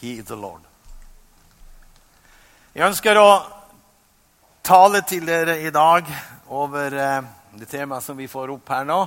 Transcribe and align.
He 0.00 0.12
is 0.12 0.24
the 0.24 0.36
Lord. 0.36 0.62
Jeg 2.72 2.86
ønsker 2.86 3.18
å 3.20 3.30
tale 4.64 5.02
til 5.04 5.26
dere 5.28 5.58
i 5.60 5.72
dag 5.74 6.06
over 6.48 6.94
eh, 6.96 7.26
det 7.60 7.66
temaet 7.68 8.06
som 8.06 8.16
vi 8.16 8.28
får 8.30 8.52
opp 8.54 8.70
her 8.72 8.86
nå, 8.88 9.00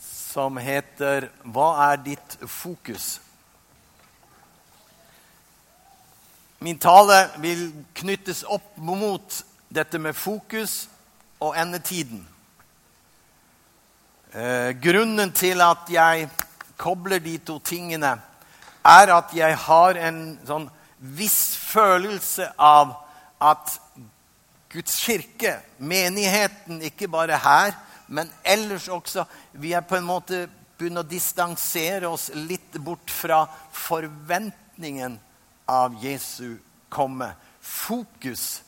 som 0.00 0.56
heter 0.58 1.28
'Hva 1.44 1.92
er 1.92 2.02
ditt 2.02 2.38
fokus?' 2.42 3.20
Min 6.58 6.78
tale 6.78 7.30
vil 7.38 7.70
knyttes 7.94 8.42
opp 8.42 8.76
mot 8.76 9.44
dette 9.68 9.98
med 9.98 10.16
fokus 10.16 10.88
og 11.40 11.54
endetiden. 11.56 12.26
Eh, 14.34 14.74
grunnen 14.82 15.32
til 15.32 15.60
at 15.60 15.86
jeg 15.88 16.28
kobler 16.76 17.18
de 17.18 17.38
to 17.38 17.58
tingene, 17.58 18.20
er 18.84 19.12
at 19.14 19.34
jeg 19.36 19.56
har 19.66 19.98
en 20.00 20.20
sånn 20.46 20.68
viss 21.00 21.56
følelse 21.56 22.50
av 22.60 22.94
at 23.40 23.76
Guds 24.70 25.00
kirke, 25.02 25.56
menigheten, 25.78 26.82
ikke 26.86 27.08
bare 27.10 27.40
her, 27.42 27.74
men 28.06 28.30
ellers 28.42 28.88
også 28.88 29.24
Vi 29.52 29.72
er 29.72 29.82
på 29.86 29.96
en 29.96 30.06
måte 30.06 30.48
begynt 30.78 31.02
å 31.02 31.06
distansere 31.06 32.08
oss 32.08 32.30
litt 32.34 32.78
bort 32.80 33.10
fra 33.10 33.44
forventningen 33.72 35.18
av 35.68 35.96
Jesu 36.02 36.56
komme. 36.88 37.32
Fokus 37.60 38.62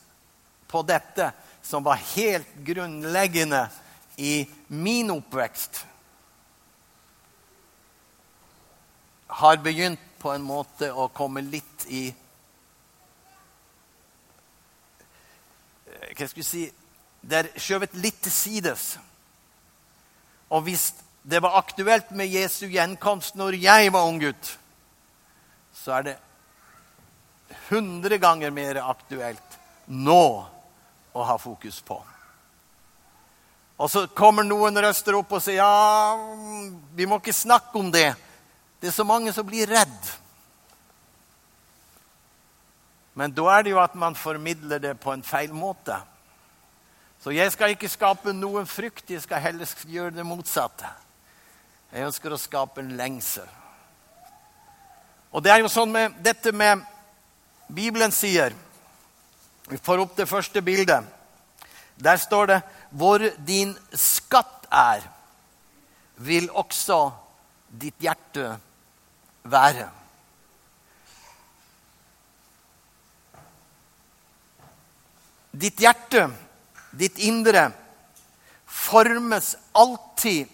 på 0.69 0.83
dette 0.85 1.31
som 1.63 1.83
var 1.83 2.01
helt 2.13 2.51
grunnleggende 2.65 3.65
i 4.17 4.43
min 4.67 5.09
oppvekst, 5.11 5.85
har 9.39 9.57
begynt 9.57 9.99
på 10.21 10.31
en 10.31 10.43
måte 10.45 10.91
å 10.93 11.09
komme 11.13 11.41
litt 11.41 11.87
i 11.89 12.03
Hva 16.13 16.27
skal 16.27 16.37
vi 16.37 16.45
si 16.45 16.63
Det 17.23 17.39
er 17.39 17.49
skjøvet 17.57 17.95
litt 17.97 18.19
til 18.21 18.33
sides. 18.35 18.83
Og 20.53 20.65
hvis 20.67 20.91
det 21.23 21.39
var 21.41 21.55
aktuelt 21.57 22.11
med 22.11 22.29
Jesu 22.29 22.67
gjenkomst 22.67 23.37
når 23.39 23.55
jeg 23.63 23.93
var 23.95 24.09
ung 24.09 24.19
gutt, 24.21 24.49
så 25.73 25.95
er 25.97 26.07
det 26.09 26.15
hundre 27.69 28.19
ganger 28.21 28.51
mer 28.51 28.81
aktuelt 28.83 29.57
nå 29.87 30.25
å 31.13 31.23
ha 31.29 31.37
fokus 31.39 31.79
på. 31.87 31.97
Og 33.79 33.89
så 33.89 34.05
kommer 34.13 34.45
noen 34.45 34.77
røster 34.83 35.15
opp 35.17 35.31
og 35.33 35.41
sier 35.41 35.63
ja, 35.63 36.13
vi 36.93 37.07
må 37.09 37.17
ikke 37.23 37.35
snakke 37.35 37.79
om 37.79 37.89
det. 37.93 38.11
Det 38.83 38.89
er 38.89 38.95
så 38.97 39.05
mange 39.07 39.31
som 39.31 39.45
blir 39.47 39.69
redd. 39.71 40.07
Men 43.15 43.31
da 43.31 43.45
er 43.53 43.61
det 43.63 43.71
jo 43.71 43.77
at 43.79 43.93
man 43.95 44.17
formidler 44.19 44.81
det 44.83 44.97
på 44.99 45.13
en 45.13 45.21
feil 45.23 45.53
måte. 45.55 45.95
Så 47.23 47.31
jeg 47.31 47.53
skal 47.53 47.71
ikke 47.71 47.87
skape 47.87 48.33
noen 48.35 48.67
frykt, 48.67 49.05
jeg 49.07 49.23
skal 49.23 49.39
heller 49.39 49.71
gjøre 49.87 50.11
det 50.17 50.25
motsatte. 50.27 50.89
Jeg 51.93 52.09
ønsker 52.09 52.35
å 52.35 52.41
skape 52.41 52.83
en 52.83 52.91
lengsel. 52.99 53.47
Og 55.31 55.45
det 55.47 55.53
er 55.53 55.63
jo 55.63 55.71
sånn 55.71 55.95
med 55.95 56.19
dette 56.19 56.51
med 56.51 56.83
Bibelen 57.71 58.11
sier 58.11 58.51
Vi 59.71 59.79
får 59.79 60.03
opp 60.03 60.17
det 60.19 60.27
første 60.27 60.59
bildet. 60.61 61.07
Der 61.95 62.17
står 62.17 62.45
det 62.47 62.61
'Hvor 62.91 63.31
din 63.47 63.77
skatt 63.93 64.67
er, 64.71 65.07
vil 66.17 66.51
også 66.51 67.13
ditt 67.71 67.95
hjerte 67.99 68.59
være'. 69.43 69.89
Ditt 75.51 75.79
hjerte, 75.79 76.31
ditt 76.91 77.17
indre, 77.17 77.71
formes 78.65 79.55
alltid 79.71 80.47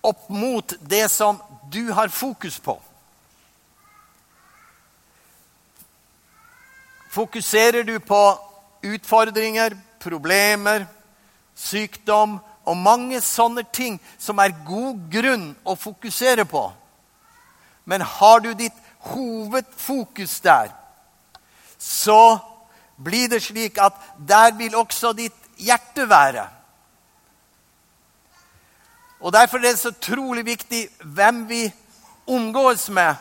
opp 0.00 0.28
mot 0.28 0.74
det 0.80 1.08
som 1.10 1.38
du 1.70 1.92
har 1.92 2.08
fokus 2.08 2.58
på. 2.58 2.74
Fokuserer 7.10 7.82
du 7.82 7.98
på 8.00 8.22
utfordringer, 8.82 9.76
problemer, 9.98 10.86
sykdom 11.54 12.38
og 12.70 12.78
mange 12.78 13.18
sånne 13.24 13.64
ting 13.74 13.98
som 14.18 14.38
er 14.38 14.54
god 14.66 15.00
grunn 15.10 15.48
å 15.66 15.74
fokusere 15.74 16.46
på. 16.46 16.68
Men 17.84 18.04
har 18.06 18.44
du 18.44 18.52
ditt 18.54 18.76
hovedfokus 19.10 20.38
der, 20.44 20.70
så 21.78 22.38
blir 23.00 23.30
det 23.32 23.42
slik 23.42 23.80
at 23.80 23.96
der 24.28 24.52
vil 24.58 24.76
også 24.78 25.12
ditt 25.16 25.36
hjerte 25.58 26.06
være. 26.08 26.46
Og 29.20 29.32
Derfor 29.32 29.58
er 29.58 29.72
det 29.72 29.78
så 29.78 29.92
utrolig 29.92 30.46
viktig 30.46 30.86
hvem 31.04 31.48
vi 31.48 31.64
omgås 32.30 32.88
med 32.88 33.16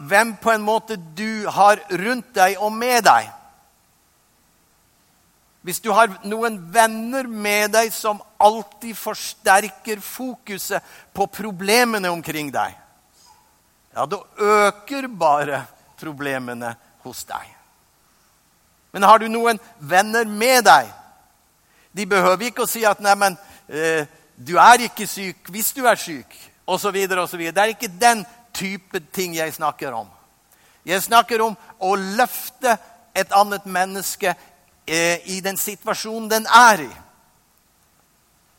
hvem 0.00 0.34
på 0.40 0.50
en 0.50 0.64
måte 0.64 0.96
du 0.96 1.48
har 1.48 1.80
rundt 1.90 2.34
deg 2.34 2.56
og 2.58 2.72
med 2.72 3.04
deg. 3.04 3.28
Hvis 5.60 5.80
du 5.84 5.90
har 5.92 6.08
noen 6.24 6.56
venner 6.72 7.26
med 7.28 7.74
deg 7.74 7.90
som 7.92 8.22
alltid 8.40 8.96
forsterker 8.96 10.00
fokuset 10.00 10.84
på 11.12 11.26
problemene 11.28 12.08
omkring 12.08 12.48
deg, 12.54 12.76
ja, 13.90 14.06
da 14.06 14.20
øker 14.38 15.08
bare 15.08 15.64
problemene 16.00 16.72
hos 17.04 17.24
deg. 17.28 17.44
Men 18.94 19.04
har 19.04 19.20
du 19.20 19.28
noen 19.28 19.60
venner 19.78 20.24
med 20.26 20.64
deg 20.66 20.88
De 21.94 22.06
behøver 22.06 22.46
ikke 22.46 22.62
å 22.62 22.70
si 22.70 22.84
at 22.86 23.00
'neimen, 23.02 23.36
eh, 23.66 24.06
du 24.38 24.54
er 24.56 24.86
ikke 24.86 25.08
syk 25.10 25.48
hvis 25.50 25.72
du 25.74 25.86
er 25.86 25.98
syk', 25.98 26.36
osv. 26.66 26.94
Det 26.94 27.58
er 27.58 27.74
ikke 27.74 27.90
den 28.00 28.24
type 28.54 29.00
ting 29.12 29.34
jeg 29.34 29.54
snakker 29.54 29.92
om. 29.92 30.06
Jeg 30.86 31.02
snakker 31.02 31.42
om 31.42 31.56
å 31.80 31.96
løfte 31.96 32.78
et 33.14 33.32
annet 33.32 33.66
menneske 33.66 34.34
i 34.90 35.40
den 35.44 35.56
situasjonen 35.56 36.30
den 36.30 36.46
er 36.46 36.84
i. 36.84 36.90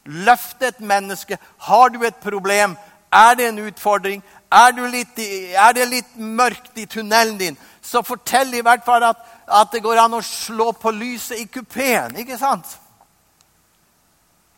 Løft 0.05 0.63
et 0.63 0.79
menneske. 0.79 1.37
Har 1.57 1.89
du 1.89 2.03
et 2.03 2.15
problem? 2.23 2.77
Er 3.11 3.35
det 3.35 3.47
en 3.49 3.59
utfordring? 3.67 4.23
Er, 4.51 4.71
litt, 4.91 5.19
er 5.55 5.73
det 5.75 5.87
litt 5.87 6.15
mørkt 6.15 6.77
i 6.79 6.85
tunnelen 6.85 7.37
din? 7.39 7.57
Så 7.81 8.01
fortell 8.03 8.53
i 8.55 8.63
hvert 8.63 8.85
fall 8.85 9.03
at, 9.03 9.19
at 9.47 9.71
det 9.71 9.83
går 9.83 9.99
an 9.99 10.17
å 10.17 10.23
slå 10.25 10.71
på 10.71 10.91
lyset 10.95 11.39
i 11.39 11.45
kupeen. 11.51 12.15
Ikke 12.19 12.39
sant? 12.39 12.77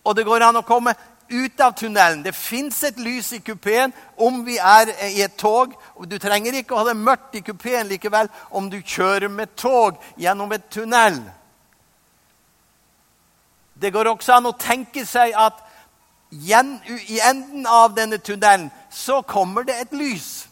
Og 0.03 0.15
det 0.15 0.25
går 0.27 0.45
an 0.45 0.61
å 0.61 0.67
komme 0.67 0.95
ut 1.33 1.61
av 1.61 1.73
tunnelen. 1.77 2.23
Det 2.23 2.35
fins 2.35 2.83
et 2.83 2.97
lys 3.01 3.31
i 3.33 3.39
kupeen 3.39 3.93
om 4.21 4.43
vi 4.45 4.57
er 4.57 4.91
i 5.09 5.21
et 5.25 5.37
tog. 5.39 5.73
Du 6.07 6.17
trenger 6.21 6.59
ikke 6.59 6.75
å 6.75 6.83
ha 6.83 6.89
det 6.91 6.99
mørkt 6.99 7.37
i 7.39 7.43
kupeen 7.45 7.87
likevel 7.89 8.29
om 8.51 8.69
du 8.69 8.79
kjører 8.81 9.31
med 9.31 9.55
tog 9.57 9.97
gjennom 10.19 10.51
et 10.53 10.69
tunnel. 10.73 11.21
Det 13.73 13.91
går 13.93 14.09
også 14.11 14.37
an 14.37 14.49
å 14.51 14.57
tenke 14.57 15.05
seg 15.05 15.33
at 15.37 15.61
i 16.33 17.19
enden 17.21 17.67
av 17.69 17.93
denne 17.93 18.17
tunnelen 18.17 18.71
så 18.89 19.21
kommer 19.21 19.65
det 19.67 19.75
et 19.81 19.93
lys. 19.93 20.47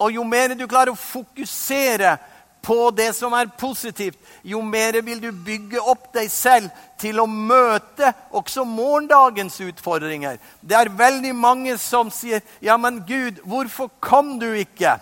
Og 0.00 0.14
jo 0.16 0.24
mer 0.24 0.54
du 0.56 0.66
klarer 0.66 0.94
å 0.94 0.98
fokusere 0.98 2.16
på 2.62 2.90
det 2.92 3.12
som 3.16 3.32
er 3.36 3.48
positivt, 3.58 4.18
jo 4.44 4.60
mer 4.62 4.98
vil 5.04 5.20
du 5.22 5.30
bygge 5.32 5.80
opp 5.80 6.10
deg 6.12 6.28
selv 6.32 6.68
til 7.00 7.20
å 7.20 7.26
møte 7.26 8.12
også 8.36 8.66
morgendagens 8.68 9.56
utfordringer. 9.64 10.36
Det 10.60 10.76
er 10.76 10.92
veldig 10.92 11.34
mange 11.34 11.78
som 11.78 12.10
sier, 12.10 12.42
'Ja, 12.60 12.76
men 12.76 13.04
Gud, 13.06 13.40
hvorfor 13.44 13.90
kom 14.00 14.38
du 14.38 14.52
ikke?' 14.52 15.00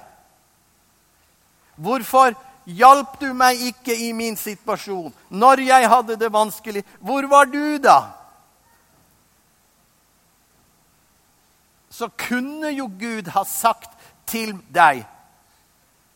'Hvorfor 1.79 2.35
hjalp 2.69 3.17
du 3.21 3.33
meg 3.33 3.61
ikke 3.71 3.97
i 3.97 4.13
min 4.13 4.37
situasjon 4.37 5.13
når 5.31 5.65
jeg 5.69 5.89
hadde 5.89 6.17
det 6.21 6.33
vanskelig?' 6.33 6.85
'Hvor 7.01 7.29
var 7.29 7.45
du 7.45 7.79
da?' 7.79 8.15
Så 11.91 12.09
kunne 12.09 12.71
jo 12.71 12.87
Gud 12.87 13.31
ha 13.35 13.45
sagt 13.45 13.91
til 14.27 14.55
deg 14.75 15.07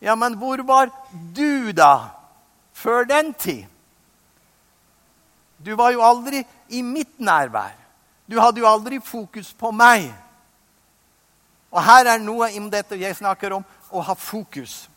ja, 0.03 0.15
men 0.15 0.35
hvor 0.35 0.59
var 0.67 0.91
du 1.13 1.71
da 1.73 2.11
før 2.75 3.05
den 3.05 3.35
tid? 3.35 3.65
Du 5.63 5.77
var 5.79 5.93
jo 5.95 6.03
aldri 6.03 6.43
i 6.69 6.83
mitt 6.83 7.21
nærvær. 7.21 7.77
Du 8.27 8.41
hadde 8.41 8.59
jo 8.59 8.67
aldri 8.67 8.99
fokus 8.99 9.53
på 9.55 9.71
meg. 9.71 10.09
Og 11.71 11.79
her 11.87 12.11
er 12.11 12.19
noe 12.19 12.51
om 12.59 12.67
dette 12.71 12.99
jeg 12.99 13.15
snakker 13.15 13.55
om 13.55 13.63
å 13.95 14.03
ha 14.03 14.17
fokus. 14.19 14.89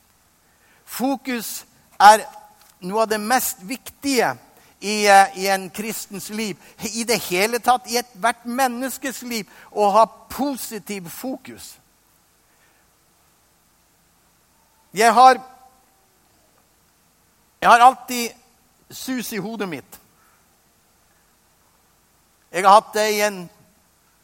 Fokus 0.86 1.66
er 2.00 2.24
noe 2.86 3.04
av 3.04 3.10
det 3.10 3.20
mest 3.22 3.64
viktige 3.66 4.36
i, 4.80 5.08
eh, 5.08 5.38
i 5.38 5.48
en 5.48 5.70
kristens 5.70 6.30
liv. 6.30 6.58
I 6.94 7.04
det 7.04 7.18
hele 7.30 7.60
tatt 7.60 7.88
i 7.90 7.98
ethvert 7.98 8.46
menneskes 8.46 9.22
liv. 9.22 9.50
Å 9.72 9.90
ha 9.92 10.06
positiv 10.30 11.10
fokus. 11.10 11.76
Jeg 14.94 15.14
har 15.14 15.42
Jeg 17.62 17.72
har 17.72 17.80
alltid 17.80 18.32
sus 18.92 19.34
i 19.34 19.38
hodet 19.42 19.66
mitt. 19.70 20.00
Jeg 22.52 22.64
har 22.64 22.76
hatt 22.76 22.94
det 22.94 23.06
i 23.16 23.22
en 23.26 23.50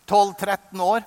12-13 0.05 0.81
år. 0.81 1.01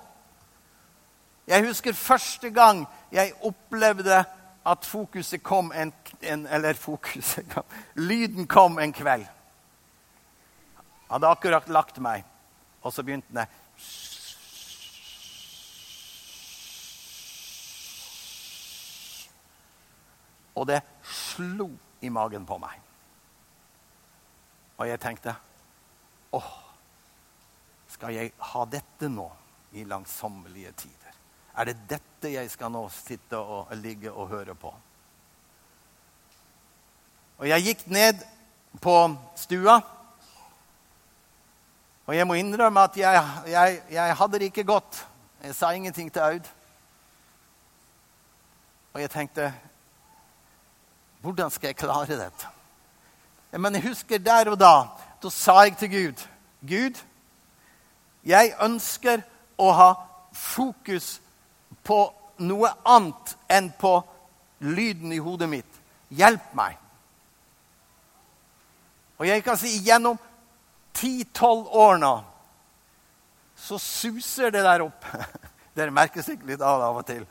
Jeg 1.47 1.67
husker 1.67 1.93
første 1.93 2.51
gang 2.51 2.87
jeg 3.13 3.37
opplevde 3.43 4.25
at 4.65 4.85
fokuset 4.85 5.43
kom 5.43 5.73
en, 5.73 5.93
en 6.21 6.47
Eller 6.47 6.75
fokuset 6.75 7.49
kom, 7.53 7.65
Lyden 7.95 8.47
kom 8.47 8.79
en 8.79 8.93
kveld. 8.93 9.27
Jeg 11.05 11.11
hadde 11.11 11.29
akkurat 11.29 11.69
lagt 11.69 12.01
meg, 12.03 12.25
og 12.83 12.93
så 12.93 13.05
begynte 13.05 13.29
den 13.35 13.47
Og 20.55 20.67
det 20.71 20.81
slo 21.03 21.67
i 22.01 22.09
magen 22.15 22.47
på 22.47 22.57
meg. 22.63 22.79
Og 24.79 24.87
jeg 24.89 25.01
tenkte 25.03 25.35
åh, 26.35 26.53
skal 27.91 28.15
jeg 28.15 28.33
ha 28.53 28.65
dette 28.71 29.11
nå 29.11 29.27
i 29.75 29.85
langsommelige 29.87 30.73
tider? 30.79 31.24
Er 31.57 31.65
det 31.71 31.77
dette 31.89 32.33
jeg 32.33 32.51
skal 32.51 32.73
nå 32.75 32.83
sitte 32.91 33.39
og 33.39 33.71
ligge 33.79 34.13
og 34.13 34.29
høre 34.29 34.55
på? 34.59 34.73
Og 37.39 37.49
jeg 37.49 37.63
gikk 37.63 37.87
ned 37.91 38.23
på 38.83 38.95
stua. 39.39 39.81
Og 42.07 42.17
jeg 42.17 42.27
må 42.27 42.37
innrømme 42.39 42.85
at 42.85 42.97
jeg, 42.97 43.23
jeg, 43.47 43.83
jeg 43.91 44.17
hadde 44.17 44.39
det 44.39 44.51
ikke 44.51 44.65
godt. 44.65 45.07
Jeg 45.45 45.55
sa 45.55 45.71
ingenting 45.71 46.13
til 46.13 46.21
Aud. 46.21 46.51
Og 48.95 49.01
jeg 49.01 49.11
tenkte 49.11 49.53
Hvordan 51.25 51.51
skal 51.51 51.69
jeg 51.69 51.77
klare 51.77 52.19
dette? 52.19 52.49
Men 53.51 53.75
jeg 53.75 53.89
husker 53.89 54.19
der 54.19 54.51
og 54.51 54.61
da 54.61 54.75
da 55.23 55.31
sa 55.31 55.63
jeg 55.65 55.77
til 55.81 55.91
Gud 55.91 56.23
Gud, 56.69 56.99
jeg 58.25 58.53
ønsker 58.61 59.23
å 59.61 59.71
ha 59.73 59.89
fokus 60.33 61.21
på 61.83 61.99
noe 62.45 62.71
annet 62.85 63.35
enn 63.49 63.71
på 63.79 63.97
lyden 64.65 65.13
i 65.13 65.23
hodet 65.23 65.49
mitt. 65.51 65.81
Hjelp 66.15 66.53
meg. 66.57 66.79
Og 69.19 69.27
jeg 69.29 69.45
kan 69.47 69.59
si 69.59 69.73
gjennom 69.87 70.19
ti-tolv 70.95 71.71
år 71.71 71.99
nå 72.03 72.15
så 73.65 73.79
suser 73.79 74.51
det 74.51 74.65
der 74.65 74.83
opp. 74.85 75.07
Dere 75.77 75.95
merker 75.95 76.23
sikkert 76.23 76.51
litt 76.53 76.63
av 76.63 76.81
det 76.81 76.89
av 76.89 76.99
og 77.01 77.07
til. 77.09 77.23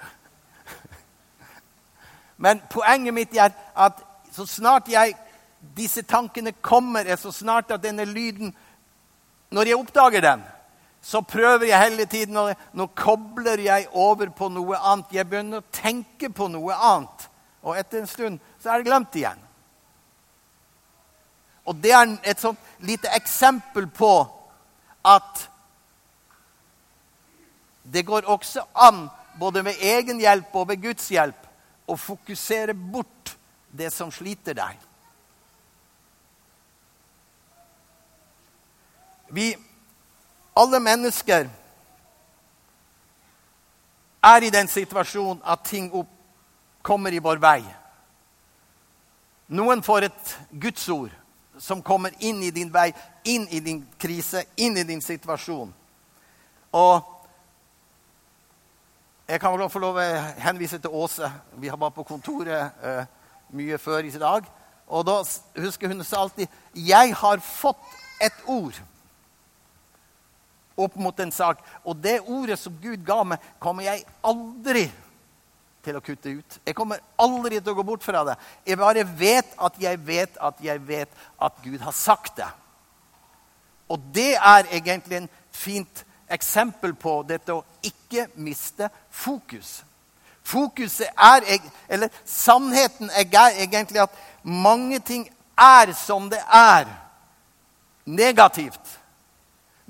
Men 2.43 2.61
poenget 2.71 3.15
mitt 3.15 3.35
er 3.37 3.53
at 3.75 4.01
så 4.33 4.45
snart 4.49 4.89
jeg, 4.89 5.13
disse 5.77 6.01
tankene 6.03 6.55
kommer, 6.63 7.05
er 7.05 7.19
så 7.21 7.31
snart 7.31 7.71
at 7.71 7.83
denne 7.83 8.03
lyden 8.03 8.51
Når 9.53 9.67
jeg 9.69 9.77
oppdager 9.77 10.21
den, 10.21 10.41
så 11.03 11.21
prøver 11.21 11.67
jeg 11.67 11.83
hele 11.83 12.05
tiden 12.05 12.37
og 12.39 12.53
Nå 12.73 12.87
kobler 12.95 13.59
jeg 13.59 13.87
over 13.91 14.29
på 14.31 14.47
noe 14.49 14.77
annet. 14.79 15.11
Jeg 15.11 15.27
begynner 15.27 15.59
å 15.59 15.71
tenke 15.71 16.29
på 16.31 16.47
noe 16.47 16.75
annet. 16.79 17.25
Og 17.63 17.75
etter 17.75 17.99
en 17.99 18.07
stund 18.07 18.39
så 18.63 18.71
er 18.71 18.79
det 18.79 18.87
glemt 18.87 19.17
igjen. 19.19 19.41
Og 21.67 21.75
det 21.83 21.91
er 21.95 22.15
et 22.23 22.39
sånt 22.39 22.59
lite 22.83 23.11
eksempel 23.15 23.87
på 23.91 24.13
at 25.03 25.43
det 27.83 28.05
går 28.07 28.27
også 28.31 28.63
an, 28.75 29.09
både 29.39 29.63
med 29.63 29.83
egen 29.83 30.19
hjelp 30.23 30.55
og 30.55 30.69
ved 30.71 30.81
Guds 30.83 31.09
hjelp, 31.11 31.39
å 31.87 31.99
fokusere 31.99 32.73
bort 32.73 33.35
det 33.75 33.91
som 33.91 34.11
sliter 34.11 34.55
deg. 34.55 34.79
Vi, 39.33 39.49
alle 40.55 40.79
mennesker, 40.79 41.49
er 44.23 44.43
i 44.43 44.49
den 44.49 44.67
situasjonen 44.67 45.41
at 45.45 45.65
ting 45.67 45.89
opp, 45.93 46.09
kommer 46.83 47.11
i 47.15 47.19
vår 47.23 47.39
vei. 47.39 47.61
Noen 49.55 49.83
får 49.83 50.07
et 50.07 50.33
gudsord 50.51 51.11
som 51.59 51.83
kommer 51.83 52.11
inn 52.19 52.41
i 52.43 52.51
din 52.51 52.71
vei, 52.73 52.89
inn 53.23 53.45
i 53.51 53.59
din 53.63 53.83
krise, 53.99 54.45
inn 54.57 54.77
i 54.77 54.83
din 54.87 55.01
situasjon. 55.03 55.73
Og 56.73 57.09
jeg 59.27 59.39
kan 59.39 59.53
vel 59.55 59.69
få 59.71 59.79
lov 59.79 59.99
å 59.99 60.07
henvise 60.43 60.79
til 60.83 60.91
Åse. 60.91 61.29
Vi 61.59 61.71
har 61.71 61.79
vært 61.79 61.95
på 61.95 62.07
kontoret 62.07 62.83
uh, 62.83 63.03
mye 63.55 63.77
før 63.79 64.03
i 64.03 64.11
dag. 64.11 64.47
Og 64.87 65.05
da 65.07 65.21
husker 65.63 65.87
hun 65.87 66.03
sa 66.03 66.23
alltid 66.23 66.47
'Jeg 66.73 67.15
har 67.15 67.39
fått 67.39 67.79
et 68.21 68.35
ord' 68.47 68.81
opp 70.75 70.95
mot 70.95 71.19
en 71.19 71.31
sak. 71.31 71.61
Og 71.85 71.97
det 71.97 72.21
ordet 72.21 72.59
som 72.59 72.75
Gud 72.81 73.05
ga 73.05 73.21
meg, 73.27 73.43
kommer 73.59 73.85
jeg 73.87 74.05
aldri 74.25 74.87
til 75.83 75.97
å 75.97 76.03
kutte 76.03 76.31
ut. 76.39 76.59
Jeg 76.65 76.75
kommer 76.77 77.01
aldri 77.19 77.59
til 77.59 77.73
å 77.73 77.77
gå 77.77 77.85
bort 77.87 78.05
fra 78.05 78.23
det. 78.27 78.37
Jeg 78.65 78.79
bare 78.79 79.05
vet 79.19 79.55
at 79.57 79.79
jeg 79.81 79.99
vet 80.07 80.37
at 80.39 80.63
jeg 80.63 80.81
vet 80.87 81.23
at 81.43 81.63
Gud 81.63 81.79
har 81.83 81.95
sagt 81.95 82.37
det. 82.39 82.49
Og 83.91 83.99
det 84.15 84.33
er 84.39 84.69
egentlig 84.71 85.19
en 85.19 85.31
fint 85.53 86.05
eksempel 86.33 86.95
på 86.97 87.19
dette 87.27 87.53
å 87.53 87.65
ikke 87.85 88.29
miste 88.41 88.87
fokus. 89.11 89.81
Fokuset 90.43 91.07
er 91.15 91.43
Eller 91.89 92.09
sannheten 92.25 93.09
er 93.09 93.59
egentlig 93.59 94.01
at 94.01 94.11
mange 94.43 94.99
ting 94.99 95.29
er 95.57 95.93
som 95.93 96.29
det 96.29 96.41
er. 96.51 96.87
Negativt. 98.05 98.99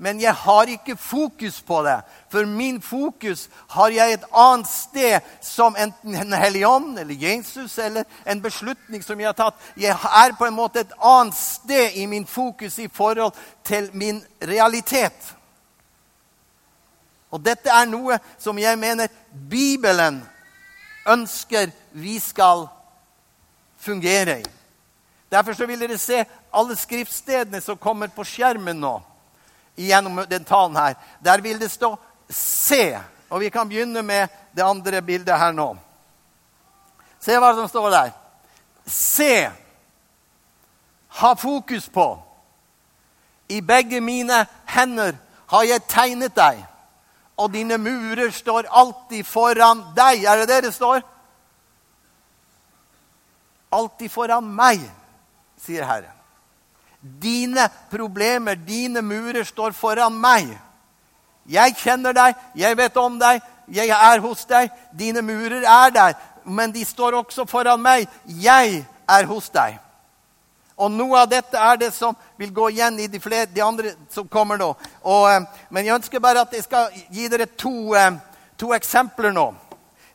Men 0.04 0.20
jeg 0.20 0.34
har 0.36 0.68
ikke 0.68 0.98
fokus 1.00 1.62
på 1.64 1.78
det. 1.86 1.96
For 2.28 2.44
min 2.44 2.76
fokus 2.82 3.46
har 3.72 3.88
jeg 3.88 4.12
et 4.12 4.24
annet 4.36 4.68
sted, 4.68 5.20
som 5.40 5.76
enten 5.80 6.16
en 6.20 6.34
hellig 6.36 6.66
ånd 6.68 6.98
eller 7.00 7.16
Jesus 7.16 7.78
eller 7.80 8.04
en 8.28 8.42
beslutning 8.44 9.00
som 9.04 9.20
jeg 9.20 9.30
har 9.30 9.38
tatt. 9.38 9.62
Jeg 9.80 9.96
er 9.96 10.34
på 10.36 10.44
en 10.44 10.58
måte 10.58 10.82
et 10.84 10.92
annet 11.00 11.38
sted 11.38 11.96
i 11.96 12.04
min 12.10 12.26
fokus 12.28 12.76
i 12.84 12.88
forhold 12.92 13.32
til 13.64 13.88
min 13.96 14.20
realitet. 14.44 15.32
Og 17.32 17.40
dette 17.40 17.72
er 17.72 17.88
noe 17.88 18.20
som 18.36 18.60
jeg 18.60 18.78
mener 18.78 19.08
Bibelen 19.32 20.20
ønsker 21.08 21.72
vi 21.96 22.18
skal 22.20 22.66
fungere 23.80 24.36
i. 24.44 24.46
Derfor 25.32 25.64
vil 25.64 25.80
dere 25.80 25.98
se 25.98 26.20
alle 26.52 26.76
skriftstedene 26.76 27.64
som 27.64 27.80
kommer 27.80 28.12
på 28.12 28.28
skjermen 28.28 28.84
nå 28.84 28.94
gjennom 29.76 30.24
den 30.30 30.44
talen 30.44 30.76
her. 30.76 30.94
Der 31.24 31.40
vil 31.40 31.60
det 31.60 31.70
stå 31.70 31.96
'se'. 32.28 33.00
Og 33.30 33.40
vi 33.40 33.48
kan 33.50 33.68
begynne 33.68 34.02
med 34.02 34.28
det 34.56 34.62
andre 34.62 35.02
bildet 35.02 35.38
her 35.38 35.52
nå. 35.52 35.76
Se 37.20 37.38
hva 37.38 37.54
som 37.54 37.68
står 37.68 37.90
der. 37.90 38.10
Se. 38.86 39.50
Ha 41.08 41.34
fokus 41.34 41.88
på. 41.88 42.22
I 43.48 43.60
begge 43.60 44.00
mine 44.00 44.46
hender 44.66 45.16
har 45.46 45.62
jeg 45.62 45.86
tegnet 45.88 46.36
deg, 46.36 46.64
og 47.36 47.52
dine 47.52 47.78
murer 47.78 48.30
står 48.30 48.68
alltid 48.70 49.26
foran 49.26 49.82
deg. 49.96 50.24
Er 50.24 50.36
det 50.36 50.48
det 50.48 50.62
det 50.62 50.74
står? 50.74 51.02
Alltid 53.72 54.10
foran 54.10 54.48
meg, 54.54 54.80
sier 55.60 55.84
Herren. 55.84 56.23
Dine 57.04 57.68
problemer, 57.90 58.56
dine 58.56 59.02
murer, 59.02 59.44
står 59.44 59.76
foran 59.76 60.14
meg. 60.16 60.48
Jeg 61.44 61.76
kjenner 61.76 62.16
deg, 62.16 62.36
jeg 62.56 62.76
vet 62.78 62.96
om 62.96 63.18
deg, 63.20 63.42
jeg 63.68 63.92
er 63.92 64.20
hos 64.24 64.44
deg. 64.48 64.70
Dine 64.96 65.22
murer 65.22 65.66
er 65.68 65.92
der, 65.92 66.14
men 66.44 66.72
de 66.72 66.84
står 66.84 67.18
også 67.20 67.44
foran 67.48 67.82
meg. 67.84 68.08
Jeg 68.26 68.84
er 69.08 69.26
hos 69.28 69.50
deg. 69.52 69.78
Og 70.74 70.90
noe 70.90 71.20
av 71.20 71.28
dette 71.30 71.58
er 71.60 71.76
det 71.78 71.92
som 71.94 72.16
vil 72.40 72.50
gå 72.54 72.70
igjen 72.72 72.96
i 72.98 73.06
de, 73.06 73.20
flere, 73.22 73.46
de 73.46 73.62
andre 73.62 73.92
som 74.10 74.26
kommer 74.28 74.58
nå. 74.58 74.72
Og, 75.04 75.28
eh, 75.30 75.44
men 75.70 75.86
jeg 75.86 75.94
ønsker 75.94 76.22
bare 76.22 76.42
at 76.42 76.52
jeg 76.52 76.64
skal 76.64 76.88
gi 77.14 77.28
dere 77.28 77.46
to, 77.46 77.94
eh, 77.94 78.16
to 78.58 78.72
eksempler 78.74 79.32
nå. 79.32 79.52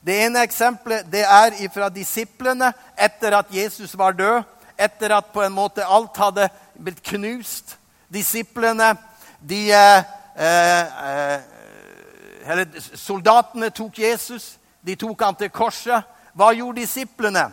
Det 0.03 0.15
ene 0.25 0.43
eksempelet 0.43 1.07
det 1.11 1.23
er 1.23 1.55
fra 1.71 1.89
disiplene 1.89 2.73
etter 2.97 3.37
at 3.39 3.51
Jesus 3.51 3.95
var 3.97 4.11
død. 4.11 4.43
Etter 4.79 5.11
at 5.11 5.33
på 5.33 5.41
en 5.43 5.51
måte 5.51 5.83
alt 5.83 6.15
hadde 6.17 6.49
blitt 6.79 7.01
knust. 7.03 7.77
Disiplene, 8.09 8.95
de 9.39 9.71
eh, 9.71 10.03
eh, 10.35 11.39
eller 12.49 12.67
Soldatene 12.97 13.69
tok 13.69 13.99
Jesus. 13.99 14.57
De 14.81 14.95
tok 14.95 15.21
han 15.21 15.37
til 15.37 15.51
korset. 15.53 16.05
Hva 16.33 16.53
gjorde 16.55 16.81
disiplene? 16.81 17.49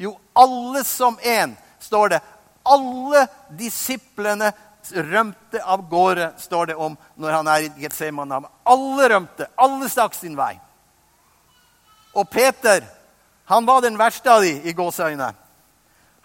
Jo, 0.00 0.16
alle 0.36 0.84
som 0.84 1.18
én, 1.24 1.54
står 1.80 2.14
det. 2.14 2.20
Alle 2.68 3.26
disiplene 3.56 4.50
rømte 4.90 5.62
av 5.64 5.84
gårde, 5.88 6.32
står 6.38 6.72
det 6.72 6.76
om 6.76 6.96
når 7.20 7.36
han 7.36 7.48
er 7.52 7.66
i 7.66 7.84
Getsemane. 7.84 8.42
Alle 8.64 9.08
rømte. 9.14 9.48
Alle 9.56 9.88
stakk 9.92 10.16
sin 10.16 10.36
vei. 10.36 10.54
Og 12.14 12.28
Peter, 12.30 12.84
Han 13.50 13.66
var 13.66 13.80
den 13.82 13.96
verste 13.98 14.30
av 14.30 14.44
de 14.46 14.52
i 14.62 14.72
gåseøyne. 14.72 15.32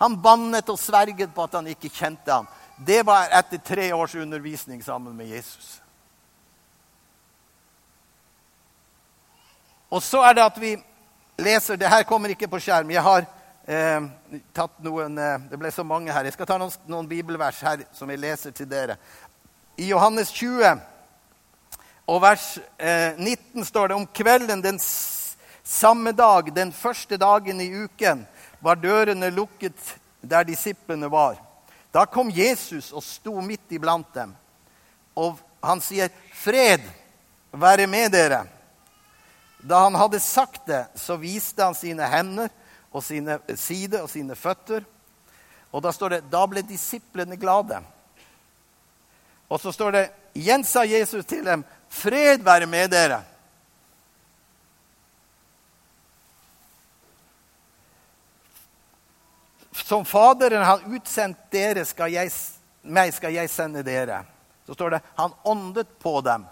Han 0.02 0.18
bannet 0.22 0.70
og 0.70 0.80
sverget 0.80 1.32
på 1.34 1.44
at 1.44 1.56
han 1.56 1.68
ikke 1.72 1.90
kjente 1.90 2.32
ham. 2.32 2.48
Det 2.78 3.06
var 3.08 3.32
etter 3.32 3.62
tre 3.64 3.94
års 3.96 4.16
undervisning 4.16 4.84
sammen 4.84 5.16
med 5.16 5.32
Jesus. 5.32 5.82
Og 9.90 10.04
så 10.04 10.20
er 10.28 10.36
det 10.36 10.44
at 10.44 10.60
vi 10.60 10.76
leser 11.38 11.76
Det 11.76 11.90
her 11.90 12.04
kommer 12.04 12.30
ikke 12.30 12.48
på 12.48 12.60
skjerm. 12.60 12.92
Jeg 12.92 13.04
har 13.04 13.26
eh, 13.68 14.08
tatt 14.56 14.80
noen 14.84 15.18
eh, 15.20 15.48
Det 15.52 15.60
ble 15.60 15.72
så 15.72 15.84
mange 15.84 16.12
her. 16.12 16.28
Jeg 16.28 16.36
skal 16.36 16.50
ta 16.50 16.58
noen, 16.60 16.74
noen, 16.88 17.08
bibelvers 17.08 17.62
her 17.64 17.86
som 17.96 18.10
jeg 18.12 18.20
leser 18.20 18.56
til 18.56 18.70
dere. 18.72 18.98
I 19.78 19.90
Johannes 19.92 20.32
20 20.32 20.80
og 22.08 22.22
vers 22.22 22.58
eh, 22.78 23.18
19 23.18 23.66
står 23.66 23.88
det 23.88 23.96
om 23.98 24.08
kvelden 24.08 24.62
den 24.64 24.80
samme 25.64 26.12
dag, 26.12 26.52
den 26.56 26.72
første 26.72 27.18
dagen 27.18 27.62
i 27.62 27.72
uken, 27.74 28.28
var 28.66 28.80
dørene 28.82 29.30
lukket 29.30 29.78
der 30.26 30.44
disiplene 30.44 31.10
var. 31.12 31.38
Da 31.94 32.06
kom 32.10 32.32
Jesus 32.34 32.90
og 32.92 33.04
sto 33.06 33.38
midt 33.46 33.76
iblant 33.78 34.10
dem. 34.14 34.34
Og 35.14 35.38
han 35.64 35.82
sier, 35.82 36.10
'Fred 36.34 36.82
være 37.52 37.88
med 37.88 38.12
dere.' 38.12 38.48
Da 39.66 39.84
han 39.84 39.96
hadde 39.96 40.20
sagt 40.20 40.68
det, 40.68 40.86
så 40.96 41.16
viste 41.18 41.64
han 41.64 41.74
sine 41.74 42.06
hender 42.10 42.50
og 42.92 43.04
sine 43.04 43.40
side 43.56 44.02
og 44.02 44.10
sine 44.10 44.36
føtter. 44.36 44.84
Og 45.72 45.82
da 45.82 45.92
står 45.92 46.10
det 46.10 46.32
da 46.32 46.46
ble 46.46 46.62
disiplene 46.62 47.38
glade. 47.38 47.80
Og 49.50 49.60
så 49.60 49.72
står 49.72 49.92
det 49.92 50.12
igjen 50.34 50.64
sa 50.64 50.84
Jesus 50.84 51.26
til 51.26 51.46
dem, 51.46 51.66
'Fred 51.90 52.44
være 52.44 52.66
med 52.66 52.94
dere'. 52.94 53.22
Som 59.86 60.06
Faderen 60.06 60.64
har 60.66 60.82
utsendt 60.90 61.38
dere, 61.54 61.84
skal 61.86 62.10
jeg, 62.10 62.32
meg 62.90 63.12
skal 63.14 63.36
jeg 63.36 63.50
sende 63.54 63.84
dere. 63.86 64.24
Så 64.66 64.74
står 64.74 64.96
det 64.96 65.00
han 65.14 65.36
åndet 65.46 65.92
på 66.02 66.16
dem 66.26 66.48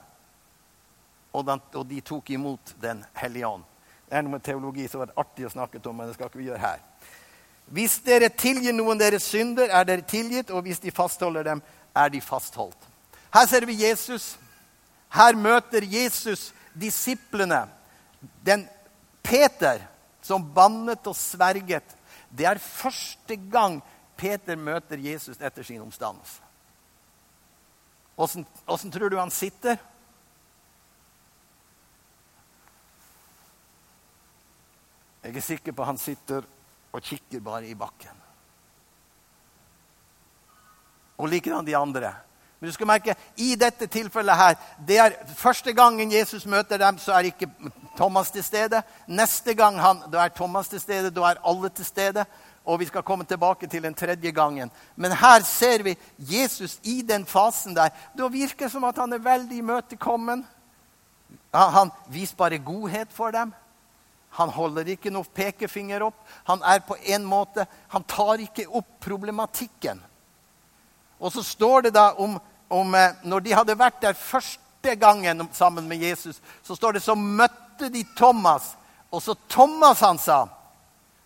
og, 1.34 1.42
den, 1.48 1.64
og 1.74 1.88
de 1.90 2.02
tok 2.06 2.30
imot 2.30 2.76
Den 2.78 3.02
hellige 3.18 3.48
ånd. 3.50 3.64
Det 4.06 4.20
er 4.20 4.22
noe 4.22 4.36
med 4.36 4.44
teologi 4.46 4.86
som 4.86 5.02
er 5.02 5.16
artig 5.18 5.48
å 5.48 5.50
snakke 5.50 5.82
om, 5.82 5.98
men 5.98 6.12
det 6.12 6.14
skal 6.14 6.30
ikke 6.30 6.44
vi 6.44 6.52
gjøre 6.52 6.62
her. 6.62 6.84
Hvis 7.74 7.96
dere 8.06 8.30
tilgir 8.30 8.78
noen 8.78 9.02
deres 9.02 9.26
synder, 9.26 9.66
er 9.66 9.90
dere 9.90 10.06
tilgitt, 10.06 10.54
og 10.54 10.68
hvis 10.68 10.84
de 10.84 10.94
fastholder 10.94 11.48
dem, 11.48 11.64
er 11.98 12.14
de 12.14 12.22
fastholdt. 12.22 12.86
Her 13.34 13.50
ser 13.50 13.66
vi 13.66 13.80
Jesus. 13.82 14.36
Her 15.10 15.34
møter 15.34 15.82
Jesus 15.90 16.52
disiplene. 16.78 17.64
Den 18.46 18.68
Peter 19.26 19.82
som 20.22 20.46
bannet 20.54 21.10
og 21.10 21.18
sverget. 21.18 21.98
Det 22.34 22.48
er 22.50 22.58
første 22.58 23.38
gang 23.52 23.78
Peter 24.18 24.58
møter 24.58 24.98
Jesus 24.98 25.38
etter 25.38 25.66
sin 25.66 25.82
omstandelse. 25.82 26.42
Åssen 28.18 28.92
tror 28.94 29.10
du 29.10 29.18
han 29.18 29.34
sitter? 29.34 29.78
Jeg 35.24 35.38
er 35.38 35.46
sikker 35.46 35.72
på 35.72 35.86
han 35.88 35.98
sitter 35.98 36.44
og 36.94 37.02
kikker 37.02 37.42
bare 37.42 37.70
i 37.70 37.78
bakken. 37.78 38.20
Og 41.18 41.30
likedan 41.30 41.66
de 41.66 41.78
andre. 41.78 42.12
Men 42.60 42.70
du 42.70 42.74
skal 42.76 42.88
merke, 42.88 43.16
i 43.38 43.56
dette 43.60 43.88
tilfellet 43.92 44.40
her, 44.40 44.54
det 44.88 44.98
er 45.00 45.16
Første 45.36 45.74
gangen 45.74 46.12
Jesus 46.12 46.46
møter 46.46 46.80
dem, 46.80 46.98
så 46.98 47.16
er 47.18 47.32
ikke 47.32 47.50
Thomas 47.98 48.32
til 48.32 48.44
stede. 48.44 48.82
Neste 49.08 49.54
gang 49.54 49.80
han, 49.80 50.04
da 50.12 50.26
er 50.26 50.34
Thomas 50.36 50.68
til 50.68 50.82
stede, 50.82 51.12
da 51.12 51.30
er 51.30 51.42
alle 51.46 51.70
til 51.70 51.86
stede. 51.86 52.26
Og 52.66 52.80
vi 52.80 52.86
skal 52.86 53.04
komme 53.04 53.26
tilbake 53.28 53.68
til 53.68 53.84
den 53.84 53.94
tredje 53.94 54.32
gangen. 54.32 54.72
Men 54.96 55.12
her 55.12 55.44
ser 55.44 55.84
vi 55.84 55.98
Jesus 56.18 56.80
i 56.84 57.02
den 57.02 57.26
fasen 57.26 57.76
der. 57.76 57.90
Da 58.18 58.28
virker 58.28 58.66
det 58.66 58.72
som 58.72 58.84
at 58.84 58.98
han 58.98 59.14
er 59.14 59.24
veldig 59.24 59.58
imøtekommen. 59.58 60.46
Han 61.54 61.92
viser 62.10 62.36
bare 62.36 62.58
godhet 62.58 63.12
for 63.12 63.32
dem. 63.32 63.54
Han 64.34 64.50
holder 64.50 64.88
ikke 64.96 65.12
noe 65.14 65.30
pekefinger 65.36 66.08
opp. 66.08 66.18
Han 66.50 66.64
er 66.66 66.82
på 66.88 66.98
en 67.06 67.26
måte, 67.26 67.68
han 67.94 68.06
tar 68.10 68.42
ikke 68.42 68.66
opp 68.68 68.96
problematikken. 69.04 70.02
Og 71.20 71.32
så 71.32 71.44
står 71.46 71.88
det 71.88 71.94
da 71.94 72.10
om, 72.18 72.40
om 72.70 72.96
eh, 72.96 73.14
Når 73.24 73.40
de 73.40 73.54
hadde 73.54 73.78
vært 73.80 74.02
der 74.02 74.18
første 74.18 74.96
gangen 75.00 75.48
sammen 75.54 75.88
med 75.88 76.02
Jesus, 76.02 76.42
så 76.64 76.76
står 76.76 76.98
det 76.98 77.04
så 77.04 77.16
møtte 77.16 77.63
de 77.80 78.04
Thomas. 78.18 78.76
Og 79.10 79.22
så 79.22 79.36
Thomas 79.48 80.00
han 80.00 80.18
sa, 80.18 80.48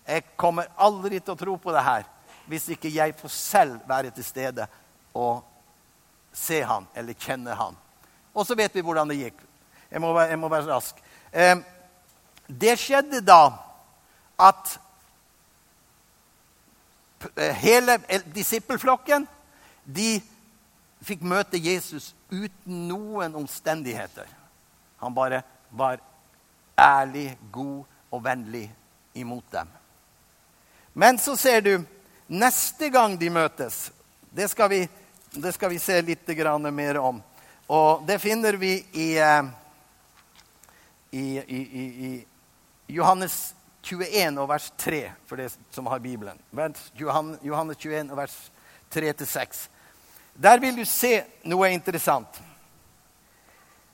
'Jeg 0.07 0.23
kommer 0.35 0.67
aldri 0.77 1.19
til 1.19 1.33
å 1.33 1.37
tro 1.37 1.57
på 1.57 1.71
det 1.71 1.83
her 1.83 2.03
hvis 2.47 2.69
ikke 2.69 2.93
jeg 2.93 3.15
får 3.15 3.29
selv 3.29 3.79
være 3.87 4.09
til 4.11 4.23
stede 4.23 4.67
og 5.13 5.43
se 6.33 6.61
han 6.61 6.87
eller 6.95 7.13
kjenne 7.13 7.55
han.' 7.55 7.75
Og 8.33 8.45
så 8.45 8.55
vet 8.55 8.75
vi 8.75 8.81
hvordan 8.81 9.09
det 9.09 9.17
gikk. 9.17 9.41
Jeg 9.91 10.01
må 10.01 10.13
være, 10.13 10.29
jeg 10.29 10.39
må 10.39 10.47
være 10.47 10.75
rask. 10.75 10.95
Eh, 11.33 11.57
det 12.47 12.79
skjedde 12.79 13.21
da 13.21 13.51
at 14.39 14.79
hele 17.35 17.97
disippelflokken 18.35 19.27
de 19.83 20.21
fikk 21.03 21.23
møte 21.25 21.59
Jesus 21.61 22.13
uten 22.29 22.87
noen 22.89 23.35
omstendigheter. 23.39 24.27
Han 25.01 25.15
bare 25.15 25.41
var 25.71 26.01
ærlig, 26.77 27.37
god 27.51 27.83
og 28.11 28.23
vennlig 28.23 28.71
imot 29.13 29.51
dem. 29.51 29.67
Men 30.93 31.17
så 31.17 31.35
ser 31.35 31.61
du 31.61 31.83
neste 32.27 32.89
gang 32.89 33.17
de 33.19 33.29
møtes 33.29 33.91
Det 34.29 34.49
skal 34.49 34.69
vi, 34.69 34.79
det 35.31 35.53
skal 35.53 35.69
vi 35.69 35.79
se 35.79 36.01
litt 36.01 36.27
mer 36.71 36.97
om. 36.99 37.21
Og 37.67 38.03
det 38.07 38.19
finner 38.19 38.53
vi 38.53 38.85
i, 38.93 39.17
eh, 39.17 39.43
i, 41.11 41.37
i, 41.37 41.61
i 42.07 42.25
Johannes 42.87 43.55
21 43.81 44.39
og 44.39 44.49
vers 44.49 44.71
3, 44.77 45.11
for 45.25 45.35
det 45.37 45.57
som 45.71 45.87
har 45.87 45.99
Bibelen. 45.99 46.37
Johannes 46.93 47.39
21 47.41 48.11
og 48.11 48.17
vers 48.17 48.51
3-6. 48.91 49.69
Der 50.33 50.59
vil 50.59 50.77
du 50.77 50.85
se 50.85 51.23
noe 51.43 51.71
interessant. 51.73 52.41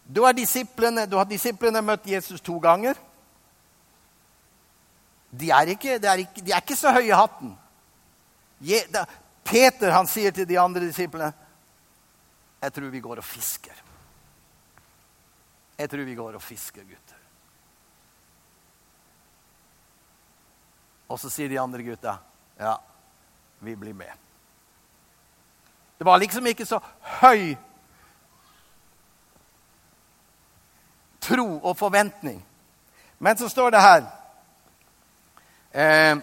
Da 0.03 0.25
har 0.25 0.33
disiplene, 0.33 1.05
da 1.07 1.81
møtt 1.81 2.07
Jesus 2.07 2.41
to 2.41 2.57
ganger. 2.60 2.98
De 5.31 5.50
er 5.50 5.74
ikke, 5.74 5.98
de 6.00 6.07
er 6.07 6.25
ikke, 6.25 6.41
de 6.41 6.51
er 6.51 6.62
ikke 6.62 6.77
så 6.77 6.91
høye 6.93 7.10
i 7.10 7.15
hatten. 7.15 7.55
Peter 9.43 9.91
han 9.91 10.07
sier 10.07 10.31
til 10.31 10.48
de 10.48 10.60
andre 10.60 10.86
disiplene 10.86 11.33
Jeg 12.63 12.72
tror 12.74 12.91
vi 12.93 13.01
går 13.03 13.19
og 13.19 13.25
fisker. 13.27 13.75
Jeg 15.77 15.89
tror 15.89 16.05
vi 16.05 16.15
går 16.15 16.38
og 16.38 16.41
fisker, 16.41 16.83
gutter. 16.83 17.19
Og 21.10 21.19
så 21.19 21.29
sier 21.29 21.50
de 21.51 21.60
andre 21.60 21.83
gutta 21.83 22.17
ja, 22.60 22.77
vi 23.60 23.75
blir 23.75 23.93
med. 23.93 24.12
Det 25.98 26.05
var 26.05 26.22
liksom 26.22 26.48
ikke 26.48 26.65
så 26.65 26.79
høy 27.19 27.55
tro 31.23 31.47
og 31.63 31.77
forventning. 31.79 32.41
Men 33.17 33.39
så 33.39 33.47
står 33.49 33.71
det 33.71 33.81
her 33.81 34.03
eh, 35.71 36.17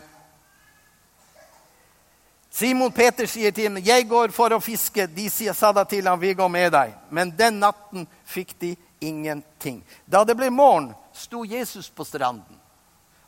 Simon 2.50 2.92
Peter 2.92 3.26
sier 3.26 3.50
til 3.50 3.70
ham, 3.70 3.78
'Jeg 3.78 4.08
går 4.08 4.32
for 4.36 4.52
å 4.52 4.60
fiske.' 4.60 5.06
De 5.06 5.30
sa 5.30 5.72
da 5.72 5.84
til 5.84 6.08
ham, 6.08 6.20
'Vi 6.20 6.34
går 6.34 6.48
med 6.48 6.72
deg.' 6.72 6.94
Men 7.10 7.30
den 7.30 7.60
natten 7.60 8.06
fikk 8.24 8.60
de 8.60 8.76
ingenting. 9.00 9.84
Da 10.06 10.24
det 10.24 10.36
ble 10.36 10.50
morgen, 10.50 10.94
sto 11.12 11.44
Jesus 11.44 11.90
på 11.90 12.04
stranden. 12.04 12.60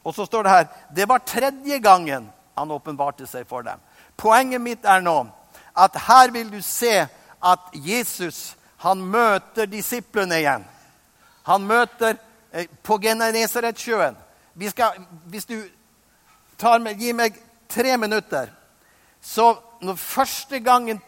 Og 0.04 0.14
så 0.14 0.26
står 0.26 0.42
det 0.42 0.50
her 0.50 0.66
det 0.94 1.08
var 1.08 1.18
tredje 1.18 1.78
gangen 1.78 2.32
han 2.54 2.70
åpenbarte 2.70 3.26
seg 3.26 3.46
for 3.48 3.62
dem. 3.62 3.78
Poenget 4.16 4.60
mitt 4.60 4.84
er 4.84 5.00
nå 5.00 5.26
at 5.76 5.96
her 5.96 6.30
vil 6.30 6.50
du 6.50 6.60
se 6.62 7.06
at 7.42 7.60
Jesus 7.72 8.56
han 8.82 8.98
møter 8.98 9.66
disiplene 9.66 10.38
igjen. 10.42 10.64
Han 11.48 11.66
møter 11.66 12.16
eh, 12.52 12.68
på 12.82 12.98
Genesaretsjøen. 13.02 14.16
Hvis 14.54 15.46
du 15.48 15.56
med, 16.82 16.98
gir 17.00 17.14
meg 17.16 17.38
tre 17.72 17.96
minutter 17.96 18.50
Så 19.20 19.46
når 19.80 19.96
første 19.96 20.58
gangen 20.60 21.00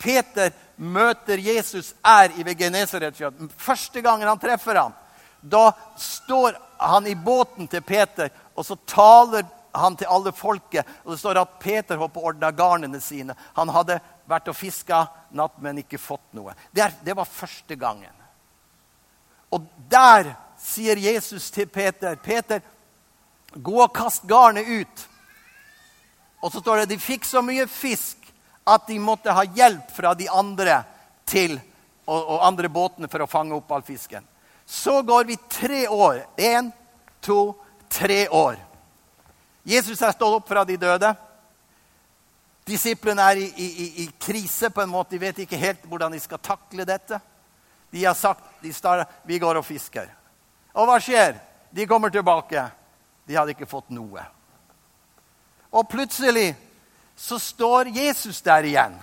Peter 0.00 0.50
møter 0.76 1.38
Jesus, 1.38 1.92
er 2.04 2.32
i 2.36 2.54
Genesaretsjøen 2.54 3.50
Første 3.56 4.00
gangen 4.00 4.28
han 4.28 4.40
treffer 4.40 4.80
ham, 4.80 4.96
da 5.40 5.70
står 6.00 6.56
han 6.78 7.06
i 7.06 7.14
båten 7.14 7.68
til 7.68 7.82
Peter, 7.82 8.32
og 8.54 8.66
så 8.66 8.76
taler 8.88 9.44
han 9.76 9.96
til 9.96 10.08
alle 10.10 10.32
folket. 10.32 10.88
Og 11.04 11.12
det 11.12 11.20
står 11.20 11.40
at 11.40 11.58
Peter 11.60 12.00
holdt 12.00 12.14
på 12.16 12.24
å 12.24 12.30
ordne 12.32 12.50
garnene 12.56 13.00
sine. 13.00 13.36
Han 13.56 13.70
hadde 13.72 14.00
vært 14.28 14.50
og 14.50 14.56
fiska 14.56 15.04
natt, 15.36 15.58
men 15.62 15.82
ikke 15.84 16.00
fått 16.00 16.34
noe. 16.36 16.56
Det, 16.72 16.82
er, 16.82 16.96
det 17.04 17.16
var 17.16 17.28
første 17.30 17.78
gangen. 17.78 18.12
Og 19.52 19.66
der 19.90 20.34
sier 20.58 20.96
Jesus 20.96 21.50
til 21.50 21.66
Peter, 21.66 22.16
'Peter, 22.16 22.60
Gå 23.56 23.82
og 23.82 23.94
kast 23.94 24.26
garnet 24.28 24.68
ut. 24.68 25.08
Og 26.44 26.52
så 26.52 26.60
står 26.60 26.82
det 26.82 26.94
de 26.94 27.00
fikk 27.00 27.24
så 27.24 27.40
mye 27.44 27.64
fisk 27.70 28.26
at 28.66 28.86
de 28.88 28.98
måtte 29.00 29.32
ha 29.32 29.44
hjelp 29.56 29.92
fra 29.94 30.12
de 30.18 30.28
andre 30.28 30.82
til, 31.26 31.56
og, 32.04 32.18
og 32.20 32.44
andre 32.46 32.68
båtene 32.68 33.08
for 33.10 33.24
å 33.24 33.30
fange 33.30 33.56
opp 33.56 33.72
all 33.72 33.84
fisken. 33.86 34.26
Så 34.66 35.00
går 35.06 35.24
vi 35.24 35.38
tre 35.48 35.86
år. 35.88 36.24
Én, 36.36 36.72
to, 37.22 37.54
tre 37.88 38.26
år. 38.28 38.58
Jesus 39.66 40.02
er 40.02 40.14
stått 40.14 40.40
opp 40.40 40.48
fra 40.50 40.64
de 40.66 40.76
døde. 40.78 41.12
Disiplene 42.66 43.22
er 43.30 43.40
i, 43.40 43.46
i, 43.46 43.86
i, 44.02 44.06
krise. 44.18 44.70
på 44.70 44.82
en 44.82 44.90
måte. 44.90 45.14
De 45.14 45.22
vet 45.22 45.38
ikke 45.42 45.58
helt 45.58 45.86
hvordan 45.86 46.12
de 46.12 46.20
skal 46.22 46.42
takle 46.42 46.86
dette. 46.86 47.20
De 47.94 48.04
har 48.04 48.14
sagt 48.18 48.45
de 48.62 48.72
starter, 48.72 49.06
vi 49.24 49.38
går 49.38 49.58
og 49.60 49.66
fisker. 49.66 50.08
Og 50.76 50.88
hva 50.88 50.98
skjer? 51.02 51.36
De 51.70 51.86
kommer 51.88 52.12
tilbake. 52.12 52.62
De 53.26 53.36
hadde 53.36 53.54
ikke 53.56 53.68
fått 53.68 53.90
noe. 53.94 54.22
Og 55.72 55.88
plutselig 55.90 56.54
så 57.16 57.38
står 57.40 57.90
Jesus 57.96 58.40
der 58.44 58.64
igjen. 58.68 58.96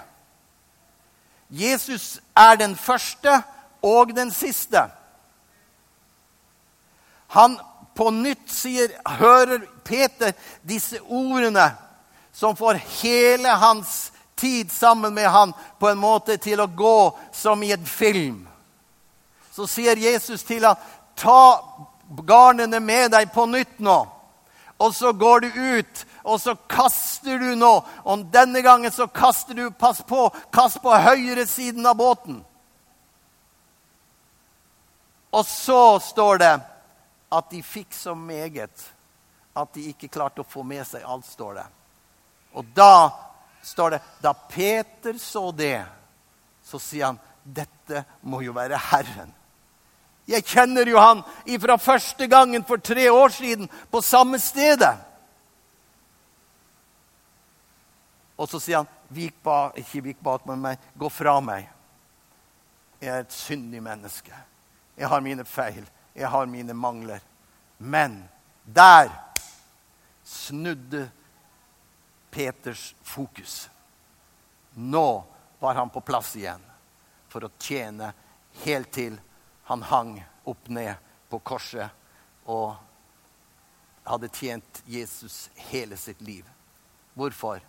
Jesus 1.50 2.22
er 2.38 2.56
den 2.58 2.76
første 2.76 3.42
og 3.84 4.16
den 4.16 4.32
siste. 4.32 4.88
Han 7.34 7.58
på 7.94 8.10
nytt 8.14 8.50
sier, 8.50 8.94
hører 9.06 9.66
Peter 9.86 10.34
disse 10.66 11.02
ordene 11.02 11.68
som 12.34 12.58
får 12.58 12.82
hele 13.02 13.50
hans 13.62 14.12
tid 14.36 14.72
sammen 14.72 15.14
med 15.14 15.30
han 15.30 15.54
på 15.80 15.90
en 15.90 16.02
måte 16.02 16.38
til 16.42 16.62
å 16.62 16.68
gå 16.68 16.98
som 17.34 17.62
i 17.64 17.72
en 17.76 17.86
film. 17.86 18.48
Så 19.54 19.68
sier 19.70 20.00
Jesus 20.02 20.42
til 20.44 20.66
ham, 20.66 20.80
ta 21.16 21.62
garnene 22.26 22.80
med 22.82 23.12
deg 23.14 23.30
på 23.34 23.46
nytt 23.46 23.78
nå. 23.86 24.00
Og 24.82 24.96
så 24.96 25.14
går 25.14 25.46
du 25.46 25.60
ut, 25.78 26.06
og 26.24 26.42
så 26.42 26.56
kaster 26.56 27.38
du 27.40 27.54
nå. 27.56 27.74
Og 28.10 28.26
denne 28.34 28.64
gangen 28.66 28.92
så 28.92 29.06
kaster 29.08 29.54
du 29.54 29.68
Pass 29.72 30.02
på, 30.08 30.26
kast 30.52 30.82
på 30.82 30.90
høyre 30.90 31.46
siden 31.48 31.86
av 31.86 32.00
båten. 32.02 32.42
Og 35.34 35.46
så 35.46 36.00
står 36.02 36.42
det 36.42 36.54
at 37.34 37.50
de 37.50 37.62
fikk 37.66 37.94
så 37.94 38.14
meget 38.18 38.90
at 39.54 39.74
de 39.78 39.86
ikke 39.90 40.10
klarte 40.14 40.42
å 40.42 40.50
få 40.50 40.66
med 40.66 40.86
seg 40.86 41.06
alt, 41.06 41.26
står 41.30 41.62
det. 41.62 41.66
Og 42.58 42.66
da 42.74 43.10
står 43.66 43.96
det 43.96 44.02
Da 44.22 44.34
Peter 44.34 45.18
så 45.22 45.52
det, 45.52 45.86
så 46.66 46.82
sier 46.82 47.12
han 47.12 47.22
dette 47.44 48.06
må 48.22 48.42
jo 48.42 48.54
være 48.56 48.80
Herren. 48.80 49.34
Jeg 50.30 50.46
kjenner 50.48 50.88
jo 50.88 51.00
han 51.02 51.24
fra 51.60 51.76
første 51.78 52.28
gangen 52.32 52.64
for 52.64 52.80
tre 52.80 53.10
år 53.12 53.34
siden 53.36 53.70
på 53.92 54.02
samme 54.02 54.40
stedet. 54.40 54.94
Og 58.40 58.50
så 58.50 58.60
sier 58.60 58.82
han, 58.82 58.92
vik 59.14 59.36
bak, 59.44 59.78
ikke 59.78 60.04
vik 60.08 60.24
bak 60.24 60.46
med 60.50 60.62
meg, 60.64 60.88
gå 60.96 61.10
fra 61.12 61.38
meg. 61.44 61.68
Jeg 63.04 63.12
er 63.12 63.26
et 63.26 63.36
syndig 63.36 63.84
menneske. 63.84 64.34
Jeg 64.98 65.10
har 65.12 65.22
mine 65.22 65.46
feil. 65.46 65.84
Jeg 66.16 66.30
har 66.30 66.48
mine 66.48 66.74
mangler. 66.74 67.20
Men 67.78 68.24
der 68.64 69.12
snudde 70.24 71.10
Peters 72.32 72.96
fokus. 73.04 73.70
Nå 74.74 75.24
var 75.60 75.76
han 75.76 75.90
på 75.90 76.02
plass 76.02 76.34
igjen 76.40 76.64
for 77.30 77.46
å 77.46 77.52
tjene 77.62 78.14
helt 78.64 78.92
til 78.94 79.20
han 79.64 79.82
hang 79.82 80.18
opp 80.44 80.68
ned 80.68 80.96
på 81.30 81.40
korset 81.40 81.90
og 82.46 82.76
hadde 84.04 84.32
tjent 84.36 84.84
Jesus 84.86 85.50
hele 85.70 85.98
sitt 85.98 86.22
liv. 86.22 86.44
Hvorfor? 87.14 87.62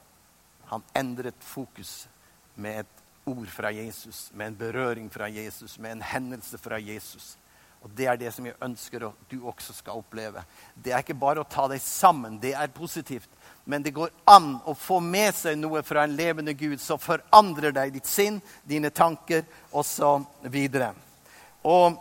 Han 0.65 0.83
endret 0.95 1.39
fokus 1.39 2.09
med 2.55 2.81
et 2.81 3.03
ord 3.25 3.47
fra 3.47 3.71
Jesus, 3.73 4.31
med 4.35 4.47
en 4.47 4.57
berøring 4.57 5.11
fra 5.11 5.29
Jesus, 5.29 5.79
med 5.79 5.93
en 5.93 6.03
hendelse 6.03 6.59
fra 6.59 6.79
Jesus. 6.79 7.37
Og 7.85 7.91
Det 7.91 8.07
er 8.07 8.17
det 8.17 8.31
som 8.33 8.47
jeg 8.47 8.57
ønsker 8.65 9.05
at 9.07 9.25
du 9.29 9.43
også 9.45 9.75
skal 9.77 10.01
oppleve. 10.01 10.41
Det 10.75 10.93
er 10.93 11.03
ikke 11.05 11.19
bare 11.21 11.43
å 11.43 11.49
ta 11.49 11.67
deg 11.69 11.83
sammen. 11.85 12.39
Det 12.41 12.55
er 12.57 12.73
positivt. 12.73 13.29
Men 13.65 13.85
det 13.85 13.93
går 13.93 14.09
an 14.25 14.55
å 14.65 14.73
få 14.73 15.03
med 15.05 15.35
seg 15.37 15.59
noe 15.61 15.83
fra 15.85 16.05
en 16.05 16.17
levende 16.17 16.55
Gud 16.57 16.81
som 16.81 17.01
forandrer 17.01 17.77
deg, 17.77 17.93
ditt 17.93 18.09
sinn, 18.09 18.41
dine 18.65 18.89
tanker 18.89 19.45
osv. 19.71 20.57
Og 21.65 21.97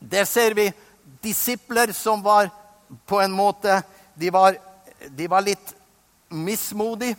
der 0.00 0.24
ser 0.24 0.54
vi 0.56 0.70
disipler 1.22 1.92
som 1.92 2.22
var 2.24 2.50
på 3.06 3.20
en 3.20 3.32
måte 3.32 3.82
De 4.14 4.30
var, 4.32 4.56
de 5.10 5.26
var 5.28 5.44
litt 5.44 5.74
mismodige. 6.28 7.16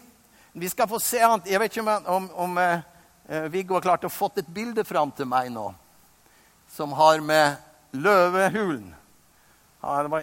Vi 0.51 0.69
skal 0.69 0.87
få 0.89 0.97
se 0.99 1.19
annet. 1.21 1.45
Jeg 1.45 1.59
vet 1.61 1.75
ikke 1.75 1.83
om, 1.85 2.07
om, 2.15 2.29
om 2.33 2.57
uh, 2.57 3.43
Viggo 3.53 3.75
har 3.77 3.85
klart 3.85 4.07
å 4.07 4.09
få 4.09 4.31
et 4.35 4.49
bilde 4.49 4.81
fram 4.87 5.11
til 5.13 5.29
meg 5.29 5.51
nå 5.53 5.67
som 6.73 6.91
har 6.97 7.21
med 7.21 7.55
løvehulen 7.91 8.93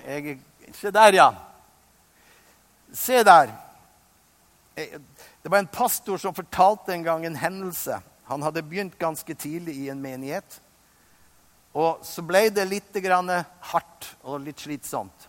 Jeg 0.04 0.38
Se 0.74 0.90
der, 0.90 1.12
ja. 1.12 1.28
Se 2.92 3.22
der. 3.22 3.52
Eh, 4.74 4.98
det 5.42 5.48
var 5.48 5.58
en 5.58 5.66
pastor 5.66 6.18
som 6.18 6.34
fortalte 6.34 6.92
en 6.92 7.04
gang 7.04 7.26
en 7.26 7.36
hendelse. 7.36 8.00
Han 8.24 8.42
hadde 8.42 8.62
begynt 8.62 8.98
ganske 8.98 9.34
tidlig 9.34 9.76
i 9.76 9.88
en 9.88 10.00
menighet. 10.02 10.60
Og 11.74 12.04
så 12.06 12.22
ble 12.22 12.48
det 12.54 12.64
litt 12.70 12.96
hardt 13.60 14.10
og 14.22 14.40
litt 14.40 14.60
slitsomt. 14.62 15.28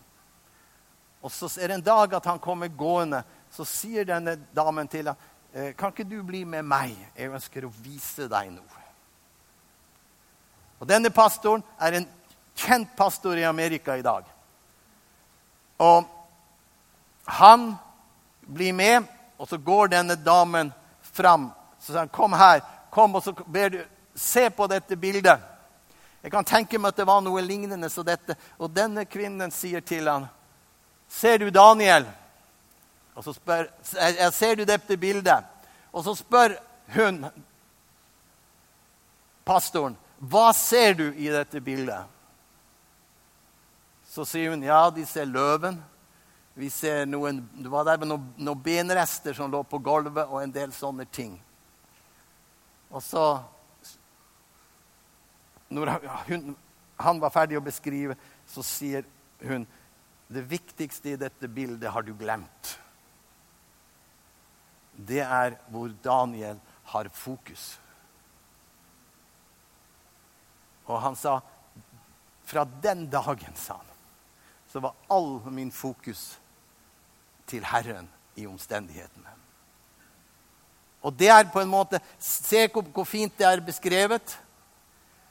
Og 1.26 1.32
så 1.32 1.50
er 1.60 1.68
det 1.68 1.80
en 1.80 1.86
dag 1.86 2.14
at 2.14 2.26
han 2.26 2.40
kommer 2.40 2.68
gående, 2.68 3.24
så 3.50 3.66
sier 3.66 4.06
denne 4.06 4.36
damen 4.54 4.88
til 4.88 5.08
ham 5.10 5.16
«Eh, 5.56 5.72
kan 5.72 5.94
ikke 5.94 6.04
du 6.04 6.20
bli 6.20 6.44
med 6.44 6.66
meg? 6.68 6.92
Jeg 7.16 7.32
ønsker 7.32 7.64
å 7.64 7.72
vise 7.80 8.26
deg 8.28 8.50
noe. 8.52 8.82
Og 10.84 10.90
Denne 10.90 11.08
pastoren 11.16 11.64
er 11.80 11.96
en 11.96 12.08
kjent 12.60 12.92
pastor 12.98 13.40
i 13.40 13.46
Amerika 13.48 13.96
i 13.96 14.04
dag. 14.04 14.28
Og 15.80 16.04
han 17.40 17.70
blir 18.44 18.76
med, 18.76 19.08
og 19.40 19.48
så 19.48 19.58
går 19.58 19.96
denne 19.96 20.20
damen 20.20 20.74
fram. 21.02 21.48
Så 21.80 21.94
sier 21.94 22.00
han, 22.00 22.10
'Kom 22.10 22.34
her. 22.34 22.62
Kom, 22.92 23.16
og 23.16 23.24
så 23.24 23.32
ber 23.32 23.70
du 23.70 23.86
Se 24.16 24.50
på 24.50 24.68
dette 24.68 24.96
bildet.' 24.96 25.55
Jeg 26.26 26.32
kan 26.34 26.46
tenke 26.48 26.80
meg 26.82 26.90
at 26.90 26.98
det 26.98 27.06
var 27.06 27.20
noe 27.22 27.42
lignende 27.46 27.86
som 27.94 28.06
dette. 28.06 28.34
Og 28.58 28.72
denne 28.74 29.04
kvinnen 29.06 29.52
sier 29.54 29.84
til 29.86 30.08
han, 30.10 30.26
'Ser 31.08 31.38
du 31.38 31.50
Daniel?' 31.50 32.10
Og 33.16 33.24
så 33.24 33.34
spør, 33.34 33.70
'Ser 34.32 34.56
du 34.56 34.66
dette 34.66 34.98
bildet?' 34.98 35.46
Og 35.94 36.04
så 36.04 36.16
spør 36.16 36.58
hun 36.96 37.26
pastoren, 39.46 39.98
'Hva 40.20 40.52
ser 40.54 40.94
du 40.94 41.14
i 41.14 41.30
dette 41.30 41.62
bildet?' 41.62 42.10
Så 44.10 44.26
sier 44.26 44.50
hun, 44.50 44.64
'Ja, 44.64 44.90
de 44.90 45.06
ser 45.06 45.26
løven.' 45.26 45.84
Vi 46.56 46.70
ser 46.70 47.06
noen, 47.06 47.50
Det 47.54 47.70
var 47.70 47.84
der 47.84 48.06
noen, 48.06 48.34
noen 48.38 48.62
benrester 48.64 49.34
som 49.34 49.52
lå 49.52 49.64
på 49.64 49.78
gulvet, 49.78 50.26
og 50.28 50.44
en 50.44 50.52
del 50.52 50.72
sånne 50.72 51.06
ting. 51.06 51.44
Og 52.90 53.04
så 53.04 53.44
når 55.70 55.96
hun, 56.28 56.56
han 56.98 57.20
var 57.20 57.34
ferdig 57.34 57.58
å 57.60 57.66
beskrive, 57.66 58.18
så 58.48 58.64
sier 58.66 59.06
hun 59.44 59.66
det 60.28 60.46
viktigste 60.50 61.14
i 61.14 61.20
dette 61.22 61.50
bildet 61.52 61.92
har 61.94 62.06
du 62.06 62.14
glemt. 62.18 62.76
Det 64.96 65.22
er 65.22 65.58
hvor 65.70 65.92
Daniel 66.04 66.60
har 66.94 67.10
fokus. 67.14 67.76
Og 70.86 71.02
han 71.02 71.18
sa 71.18 71.40
fra 72.46 72.64
den 72.82 73.08
dagen, 73.10 73.56
sa 73.58 73.78
han, 73.78 73.94
så 74.70 74.82
var 74.84 74.96
all 75.10 75.40
min 75.52 75.72
fokus 75.72 76.36
til 77.50 77.66
Herren 77.66 78.08
i 78.36 78.46
omstendighetene. 78.48 79.34
Og 81.06 81.14
det 81.14 81.30
er 81.30 81.46
på 81.54 81.62
en 81.62 81.70
måte 81.70 82.00
Se 82.18 82.66
hvor 82.74 83.06
fint 83.06 83.34
det 83.38 83.46
er 83.46 83.62
beskrevet. 83.62 84.38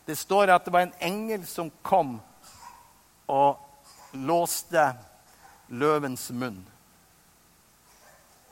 Det 0.06 0.16
står 0.18 0.52
at 0.52 0.64
det 0.64 0.72
var 0.72 0.84
en 0.84 0.96
engel 1.00 1.46
som 1.48 1.70
kom 1.82 2.18
og 3.28 3.60
låste 4.12 4.92
løvens 5.68 6.28
munn. 6.30 6.60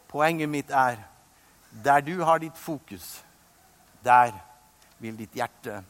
Poenget 0.08 0.48
mitt 0.48 0.70
er 0.70 1.00
der 1.84 2.00
du 2.04 2.22
har 2.24 2.40
ditt 2.40 2.56
fokus, 2.56 3.22
der 4.04 4.32
vil 4.98 5.16
ditt 5.16 5.34
hjerte 5.36 5.82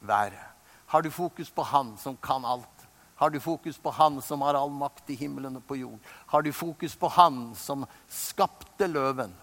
være. 0.00 0.40
Har 0.86 1.02
du 1.02 1.10
fokus 1.10 1.50
på 1.50 1.62
Han 1.62 1.96
som 1.98 2.16
kan 2.16 2.44
alt? 2.44 2.86
Har 3.16 3.30
du 3.30 3.40
fokus 3.40 3.78
på 3.78 3.90
Han 3.90 4.22
som 4.22 4.40
har 4.40 4.54
all 4.54 4.70
makt 4.70 5.10
i 5.10 5.16
himmelen 5.16 5.56
og 5.56 5.64
på 5.64 5.76
jord? 5.76 5.98
Har 6.26 6.42
du 6.42 6.52
fokus 6.52 6.96
på 6.96 7.08
Han 7.08 7.54
som 7.54 7.86
skapte 8.08 8.86
løven? 8.86 9.34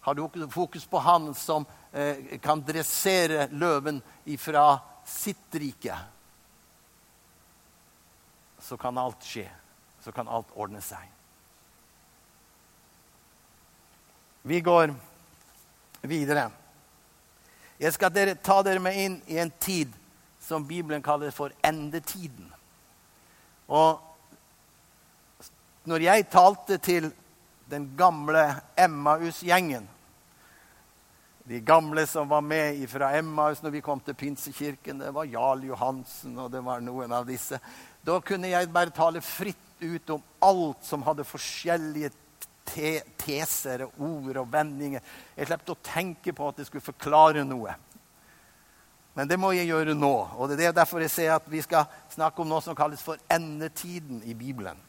Har 0.00 0.14
du 0.14 0.48
fokus 0.50 0.86
på 0.86 0.98
Han 0.98 1.34
som 1.34 1.66
eh, 1.92 2.38
kan 2.38 2.62
dressere 2.62 3.48
løven 3.50 4.02
ifra 4.24 4.78
sitt 5.06 5.54
rike, 5.54 5.98
så 8.58 8.76
kan 8.76 8.98
alt 8.98 9.22
skje. 9.24 9.48
så 10.06 10.12
kan 10.12 10.28
alt 10.28 10.46
ordne 10.54 10.78
seg. 10.78 11.02
Vi 14.46 14.60
går 14.62 14.92
videre. 16.06 16.44
Jeg 17.82 17.90
skal 17.96 18.12
dere, 18.14 18.36
ta 18.38 18.60
dere 18.62 18.78
med 18.78 18.98
inn 19.02 19.16
i 19.26 19.40
en 19.42 19.50
tid 19.50 19.90
som 20.38 20.62
Bibelen 20.68 21.02
kaller 21.02 21.34
for 21.34 21.50
endetiden. 21.66 22.52
Og 23.66 23.98
når 25.90 26.06
jeg 26.06 26.28
talte 26.30 26.78
til 26.78 27.10
den 27.66 27.88
gamle 27.98 28.46
Emmaus-gjengen 28.78 29.90
De 31.46 31.60
gamle 31.60 32.06
som 32.06 32.28
var 32.28 32.42
med 32.42 32.80
fra 32.90 33.12
Emmaus 33.14 33.60
når 33.62 33.76
vi 33.76 33.80
kom 33.80 34.00
til 34.02 34.16
Pinsekirken, 34.18 34.98
det 34.98 35.12
var 35.14 35.28
Jarl 35.30 35.60
Johansen 35.68 36.34
og 36.42 36.50
det 36.50 36.62
var 36.66 36.80
noen 36.82 37.12
av 37.14 37.26
disse. 37.28 37.60
Da 38.02 38.16
kunne 38.18 38.50
jeg 38.50 38.72
bare 38.74 38.90
tale 38.90 39.22
fritt 39.22 39.78
ut 39.78 40.10
om 40.10 40.24
alt 40.42 40.82
som 40.82 41.04
hadde 41.06 41.26
forskjellige 41.26 42.10
te 42.66 42.96
teser 43.20 43.84
og 43.86 44.00
ord 44.02 44.40
og 44.42 44.48
vendinger. 44.50 45.04
Jeg 45.36 45.46
slapp 45.46 45.70
å 45.70 45.78
tenke 45.86 46.34
på 46.34 46.48
at 46.50 46.58
jeg 46.58 46.66
skulle 46.66 46.88
forklare 46.88 47.44
noe. 47.46 47.76
Men 49.14 49.30
det 49.30 49.38
må 49.38 49.52
jeg 49.54 49.70
gjøre 49.70 49.94
nå. 49.94 50.14
Og 50.36 50.50
det 50.50 50.66
er 50.66 50.74
derfor 50.74 51.04
jeg 51.04 51.14
ser 51.14 51.36
at 51.36 51.46
vi 51.48 51.62
skal 51.64 51.86
snakke 52.12 52.42
om 52.42 52.50
noe 52.50 52.64
som 52.64 52.74
kalles 52.76 53.04
for 53.06 53.22
endetiden 53.32 54.18
i 54.26 54.34
Bibelen. 54.34 54.82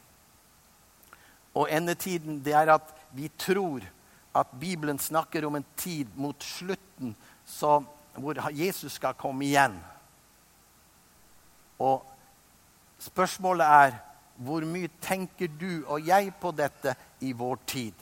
Og 1.54 1.70
endetiden, 1.70 2.42
det 2.42 2.52
er 2.58 2.74
at 2.74 2.90
vi 3.14 3.30
tror 3.38 3.86
at 4.32 4.50
Bibelen 4.60 4.98
snakker 4.98 5.44
om 5.44 5.54
en 5.54 5.64
tid 5.76 6.08
mot 6.14 6.42
slutten 6.42 7.14
så, 7.46 7.78
hvor 8.14 8.50
Jesus 8.52 8.92
skal 8.98 9.16
komme 9.18 9.46
igjen. 9.46 9.78
Og 11.78 12.04
spørsmålet 13.00 13.66
er 13.66 13.96
hvor 14.38 14.62
mye 14.62 14.90
tenker 15.02 15.50
du 15.50 15.82
og 15.90 16.06
jeg 16.06 16.30
på 16.40 16.52
dette 16.54 16.94
i 17.26 17.32
vår 17.34 17.58
tid? 17.66 17.94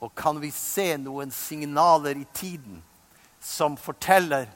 Og 0.00 0.14
kan 0.16 0.38
vi 0.40 0.52
se 0.54 0.94
noen 1.00 1.32
signaler 1.34 2.20
i 2.20 2.26
tiden 2.32 2.78
som 3.40 3.76
forteller 3.76 4.46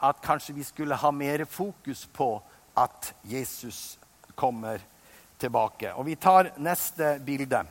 at 0.00 0.22
kanskje 0.24 0.56
vi 0.56 0.64
skulle 0.64 0.98
ha 0.98 1.10
mer 1.12 1.44
fokus 1.44 2.06
på 2.12 2.32
at 2.76 3.12
Jesus 3.28 3.98
kommer 4.34 4.82
tilbake? 5.38 5.94
Og 5.94 6.06
vi 6.10 6.16
tar 6.16 6.52
neste 6.58 7.18
bilde. 7.24 7.62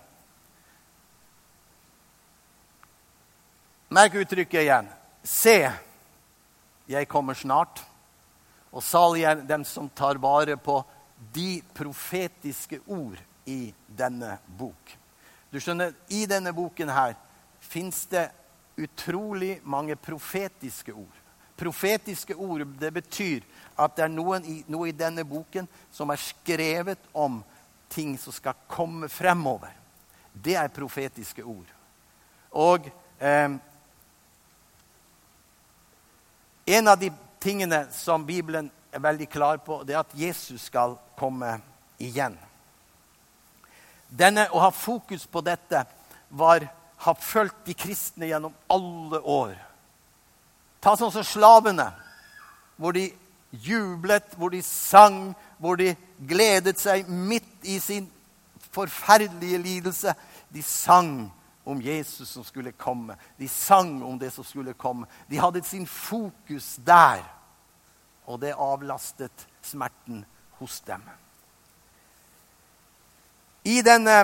Merk 3.91 4.13
uttrykket 4.13 4.61
igjen. 4.61 4.87
Se, 5.23 5.71
jeg 6.85 7.07
kommer 7.09 7.33
snart. 7.33 7.79
Og 8.69 8.83
salig 8.85 9.23
er 9.25 9.39
dem 9.41 9.63
som 9.65 9.87
tar 9.89 10.19
vare 10.21 10.53
på 10.61 10.75
de 11.33 11.63
profetiske 11.73 12.77
ord 12.85 13.17
i 13.49 13.71
denne 13.87 14.35
bok. 14.59 14.91
Du 15.49 15.57
skjønner, 15.57 15.95
I 16.05 16.27
denne 16.29 16.53
boken 16.53 16.91
her 16.93 17.15
fins 17.65 18.03
det 18.11 18.27
utrolig 18.77 19.55
mange 19.65 19.95
profetiske 19.97 20.93
ord. 20.93 21.15
Profetiske 21.57 22.35
ord 22.37 22.67
det 22.77 22.91
betyr 22.93 23.41
at 23.73 23.95
det 23.97 24.05
er 24.05 24.45
i, 24.45 24.59
noe 24.69 24.91
i 24.91 24.93
denne 24.93 25.25
boken 25.25 25.65
som 25.91 26.13
er 26.13 26.21
skrevet 26.21 27.09
om 27.11 27.41
ting 27.89 28.13
som 28.21 28.37
skal 28.37 28.53
komme 28.69 29.09
fremover. 29.09 29.73
Det 30.31 30.53
er 30.61 30.69
profetiske 30.69 31.41
ord. 31.41 31.73
Og 32.53 32.85
eh, 33.17 33.57
en 36.69 36.87
av 36.87 36.99
de 36.99 37.09
tingene 37.39 37.87
som 37.91 38.25
Bibelen 38.25 38.69
er 38.93 39.01
veldig 39.01 39.29
klar 39.29 39.57
på, 39.65 39.81
det 39.83 39.95
er 39.95 40.03
at 40.03 40.13
Jesus 40.17 40.67
skal 40.69 40.97
komme 41.17 41.55
igjen. 41.97 42.35
Denne, 44.09 44.47
Å 44.53 44.61
ha 44.67 44.69
fokus 44.73 45.25
på 45.25 45.41
dette 45.45 45.81
var, 46.29 46.65
har 46.97 47.17
fulgt 47.21 47.65
de 47.65 47.73
kristne 47.77 48.29
gjennom 48.29 48.53
alle 48.69 49.21
år. 49.21 49.55
Ta 50.81 50.93
sånn 50.97 51.13
som 51.13 51.25
slavene, 51.25 51.89
hvor 52.77 52.93
de 52.93 53.09
jublet, 53.49 54.29
hvor 54.37 54.53
de 54.53 54.61
sang, 54.65 55.33
hvor 55.57 55.77
de 55.79 55.95
gledet 56.29 56.77
seg 56.79 57.09
midt 57.09 57.49
i 57.65 57.79
sin 57.81 58.05
forferdelige 58.71 59.57
lidelse. 59.65 60.13
De 60.53 60.61
sang 60.65 61.31
om 61.69 61.81
Jesus 61.81 62.29
som 62.29 62.43
skulle 62.43 62.71
komme. 62.71 63.15
De 63.37 63.47
sang 63.47 64.03
om 64.03 64.19
det 64.19 64.31
som 64.33 64.43
skulle 64.43 64.73
komme. 64.73 65.07
De 65.29 65.39
hadde 65.39 65.63
sin 65.63 65.87
fokus 65.87 66.77
der 66.85 67.21
og 68.29 68.41
det 68.41 68.53
avlastet 68.57 69.47
smerten 69.61 70.25
hos 70.59 70.79
dem. 70.85 71.01
I 73.63 73.81
denne, 73.85 74.17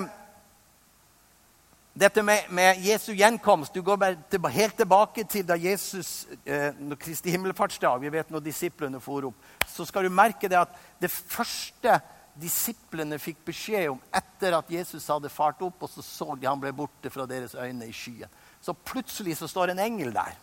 dette 1.94 2.22
med, 2.22 2.48
med, 2.50 2.80
Jesu 2.82 3.12
gjenkomst 3.12 3.74
Du 3.74 3.82
går 3.82 3.96
bare 3.96 4.52
helt 4.52 4.76
tilbake 4.76 5.24
til 5.28 5.44
da 5.46 5.58
Jesus 5.60 6.26
eh, 6.44 6.72
når 6.78 6.96
Kristi 6.96 7.30
himmelfartsdag 7.30 8.00
Vi 8.00 8.12
vet 8.12 8.30
når 8.30 8.44
disiplene 8.44 9.00
for 9.00 9.28
opp. 9.28 9.50
Så 9.68 9.84
skal 9.84 10.06
du 10.06 10.10
merke 10.10 10.48
det 10.48 10.58
at 10.58 10.72
det 11.00 11.10
første 11.10 12.00
disiplene 12.40 13.18
fikk 13.20 13.38
beskjed 13.46 13.90
om 13.94 14.00
etter 14.14 14.56
at 14.58 14.70
Jesus 14.70 15.06
hadde 15.08 15.32
fart 15.32 15.62
opp, 15.64 15.86
og 15.86 15.90
så 15.90 16.04
så 16.04 16.34
de 16.36 16.48
han 16.48 16.60
ble 16.60 16.72
borte 16.76 17.10
fra 17.12 17.26
deres 17.28 17.54
øyne 17.56 17.88
i 17.88 17.94
skyen. 17.96 18.32
Så 18.60 18.74
plutselig 18.74 19.38
så 19.38 19.48
står 19.48 19.72
en 19.72 19.82
engel 19.82 20.12
der. 20.14 20.36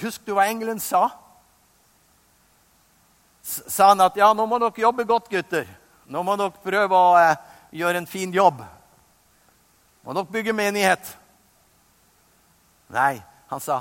Husk 0.00 0.24
du 0.26 0.34
hva 0.34 0.48
engelen 0.50 0.80
sa? 0.82 1.08
sa 3.42 3.88
han 3.88 4.02
at 4.04 4.18
ja, 4.20 4.32
nå 4.36 4.44
må 4.46 4.58
dere 4.60 4.82
jobbe 4.82 5.06
godt, 5.08 5.30
gutter. 5.32 5.68
Nå 6.10 6.22
må 6.26 6.36
dere 6.36 6.62
prøve 6.64 6.96
å 6.96 7.14
eh, 7.18 7.38
gjøre 7.80 8.02
en 8.02 8.10
fin 8.10 8.32
jobb. 8.34 8.60
Må 10.04 10.14
dere 10.16 10.32
bygge 10.34 10.54
menighet. 10.56 11.14
Nei, 12.92 13.14
han 13.50 13.62
sa 13.62 13.80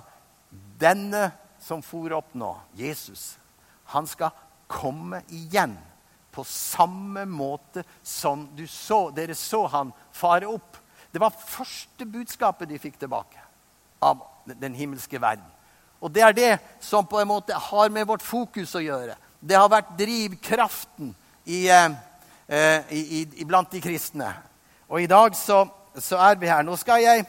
denne 0.80 1.30
som 1.60 1.82
for 1.84 2.14
opp 2.16 2.32
nå, 2.38 2.54
Jesus, 2.78 3.34
han 3.92 4.08
skal 4.08 4.32
komme 4.70 5.24
igjen 5.34 5.76
på 6.40 6.46
samme 6.48 7.26
måte 7.28 7.84
som 8.04 8.48
så, 8.68 9.10
dere 9.12 9.36
så 9.36 9.66
han 9.68 9.92
fare 10.16 10.48
opp. 10.48 10.78
Det 11.12 11.20
var 11.20 11.36
første 11.36 12.06
budskapet 12.08 12.70
de 12.70 12.80
fikk 12.80 13.00
tilbake 13.02 13.42
av 14.00 14.22
den 14.46 14.78
himmelske 14.78 15.20
verden. 15.20 15.48
Og 16.00 16.14
det 16.16 16.24
er 16.24 16.36
det 16.36 16.52
som 16.80 17.08
på 17.08 17.20
en 17.20 17.28
måte 17.28 17.54
har 17.54 17.90
med 17.92 18.08
vårt 18.08 18.24
fokus 18.24 18.72
å 18.80 18.84
gjøre. 18.84 19.18
Det 19.40 19.58
har 19.58 19.68
vært 19.72 19.98
drivkraften 20.00 21.12
i, 21.44 21.68
eh, 21.68 21.92
eh, 22.48 22.94
i, 22.96 23.28
i, 23.42 23.46
blant 23.46 23.72
de 23.72 23.82
kristne. 23.84 24.32
Og 24.88 25.02
i 25.02 25.12
dag 25.12 25.36
så, 25.36 25.66
så, 25.98 26.22
er 26.24 26.40
vi 26.40 26.48
her. 26.48 26.64
Nå 26.64 26.78
skal 26.80 27.04
jeg, 27.04 27.26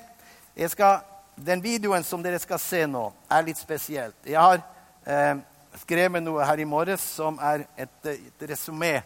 jeg 0.55 0.71
skal, 0.71 1.01
Den 1.41 1.63
videoen 1.65 2.05
som 2.05 2.23
dere 2.23 2.39
skal 2.39 2.59
se 2.61 2.85
nå, 2.87 3.09
er 3.33 3.47
litt 3.47 3.59
spesielt. 3.59 4.17
Jeg 4.29 4.39
har 4.39 4.61
eh, 5.07 5.41
skrevet 5.79 6.23
noe 6.23 6.45
her 6.45 6.59
i 6.59 6.69
morges 6.69 7.05
som 7.05 7.39
er 7.39 7.67
et, 7.79 7.97
et 8.11 8.45
resumé 8.51 9.01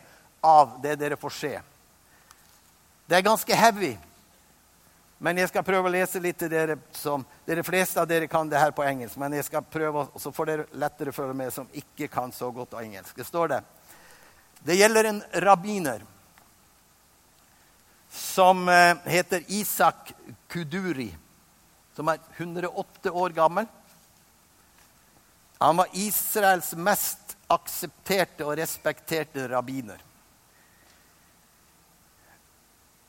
av 0.44 0.78
det 0.82 0.96
dere 1.00 1.16
får 1.20 1.36
se. 1.36 1.54
Det 3.06 3.16
er 3.16 3.26
ganske 3.26 3.56
heavy. 3.56 3.94
Men 5.24 5.38
jeg 5.38 5.48
skal 5.48 5.64
prøve 5.64 5.88
å 5.88 5.92
lese 5.92 6.20
litt 6.20 6.36
til 6.40 6.50
dere 6.52 6.76
som 6.92 7.22
Dere 7.46 7.62
fleste 7.64 8.00
av 8.00 8.08
dere 8.08 8.26
kan 8.28 8.48
det 8.48 8.60
her 8.60 8.72
på 8.76 8.84
engelsk, 8.84 9.18
men 9.20 9.36
jeg 9.36 9.44
skal 9.46 9.64
prøve, 9.68 10.06
så 10.20 10.32
får 10.32 10.48
dere 10.48 10.64
lettere 10.80 11.12
følge 11.12 11.36
med 11.36 11.52
som 11.52 11.68
ikke 11.76 12.08
kan 12.12 12.32
så 12.32 12.48
godt 12.52 12.72
av 12.74 12.80
engelsk. 12.80 13.16
Det 13.16 13.26
står 13.28 13.52
det. 13.52 13.60
Det 14.64 14.76
gjelder 14.78 15.10
en 15.10 15.20
rabbiner 15.44 16.04
som 18.14 18.68
eh, 18.68 18.96
heter 19.12 19.44
Isak 19.52 20.14
Kuduri, 20.48 21.10
som 21.96 22.08
er 22.08 22.22
108 22.38 23.12
år 23.12 23.36
gammel. 23.36 23.68
Han 25.58 25.76
var 25.76 25.92
Israels 25.92 26.72
mest 26.76 27.36
aksepterte 27.48 28.44
og 28.46 28.56
respekterte 28.58 29.46
rabbiner. 29.48 30.00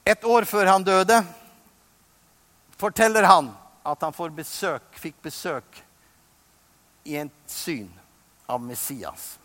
Et 0.05 0.23
år 0.23 0.45
før 0.45 0.69
han 0.69 0.84
døde 0.86 1.17
forteller 2.77 3.25
han 3.25 3.49
at 3.86 4.01
han 4.01 4.13
besøk, 4.36 4.86
fikk 4.99 5.17
besøk 5.25 5.81
i 7.05 7.17
en 7.17 7.31
syn 7.49 7.89
av 8.49 8.62
Messias. 8.62 9.36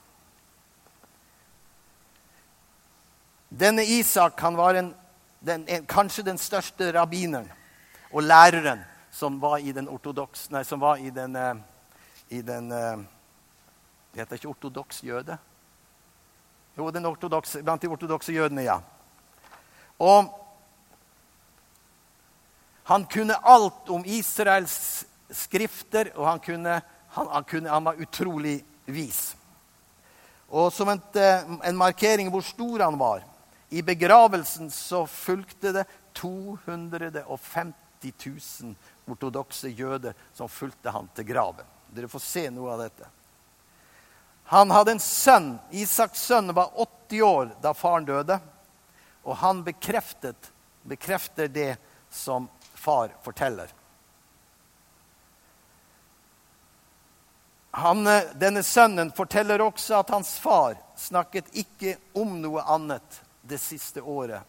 Denne 3.49 3.83
Isak 3.83 4.41
han 4.41 4.57
var 4.57 4.75
en, 4.79 4.93
den, 5.41 5.65
en, 5.69 5.87
kanskje 5.87 6.25
den 6.29 6.39
største 6.39 6.93
rabbineren 6.95 7.49
og 8.13 8.23
læreren 8.23 8.85
som 9.11 9.41
var 9.43 9.59
i 9.59 9.73
den 9.75 9.89
som 10.65 10.81
var 10.81 11.01
i 11.03 11.11
den, 11.11 11.37
eh, 11.37 11.57
i 12.31 12.43
den 12.43 12.73
eh, 12.73 12.99
Det 14.13 14.23
heter 14.23 14.41
ikke 14.41 14.51
ortodoks 14.51 15.03
jøde? 15.07 15.37
Jo, 16.79 16.91
den 16.91 17.07
ortodoks, 17.07 17.57
blant 17.63 17.83
de 17.83 17.91
ortodokse 17.91 18.33
jødene, 18.33 18.65
ja. 18.67 18.81
Og 19.99 20.31
han 22.91 23.05
kunne 23.07 23.37
alt 23.47 23.91
om 23.91 24.03
Israels 24.07 25.05
skrifter, 25.31 26.11
og 26.17 26.27
han, 26.27 26.41
kunne, 26.43 26.81
han, 27.15 27.29
han, 27.31 27.45
kunne, 27.45 27.71
han 27.71 27.85
var 27.87 28.01
utrolig 28.03 28.57
vis. 28.87 29.37
Og 30.51 30.73
som 30.75 30.89
en, 30.91 31.03
eh, 31.15 31.45
en 31.69 31.79
markering 31.79 32.31
hvor 32.31 32.43
stor 32.43 32.83
han 32.83 32.99
var 32.99 33.23
I 33.71 33.83
begravelsen 33.87 34.71
så 34.75 35.05
fulgte 35.07 35.71
det 35.73 35.85
250 36.19 37.75
000 38.03 38.75
ortodokse 39.07 39.69
jøder 39.69 40.17
som 40.35 40.49
fulgte 40.51 40.91
han 40.91 41.07
til 41.15 41.29
graven. 41.29 41.67
Dere 41.95 42.09
får 42.09 42.23
se 42.23 42.45
noe 42.51 42.73
av 42.73 42.85
dette. 42.85 43.09
Han 44.51 44.71
hadde 44.71 44.97
en 44.97 45.03
sønn. 45.03 45.59
Isaks 45.71 46.23
sønn 46.27 46.55
var 46.55 46.73
80 46.75 47.23
år 47.23 47.53
da 47.63 47.75
faren 47.75 48.07
døde. 48.09 48.41
Og 49.23 49.37
han 49.37 49.63
bekreftet, 49.63 50.51
bekrefter 50.83 51.49
det 51.49 51.77
som 52.11 52.49
far 52.75 53.13
forteller. 53.23 53.71
Han, 57.71 58.07
eh, 58.07 58.23
denne 58.35 58.63
sønnen 58.63 59.13
forteller 59.13 59.63
også 59.63 60.01
at 60.01 60.11
hans 60.11 60.35
far 60.39 60.75
snakket 60.99 61.53
ikke 61.55 61.97
om 62.19 62.41
noe 62.43 62.65
annet 62.67 63.21
det 63.47 63.61
siste 63.63 64.03
året 64.03 64.43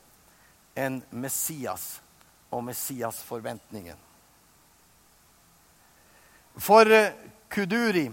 enn 0.74 1.02
Messias 1.10 2.00
og 2.50 2.64
Messias-forventningen. 2.66 3.98
For 6.58 6.92
eh, 6.92 7.14
Kuduri 7.50 8.10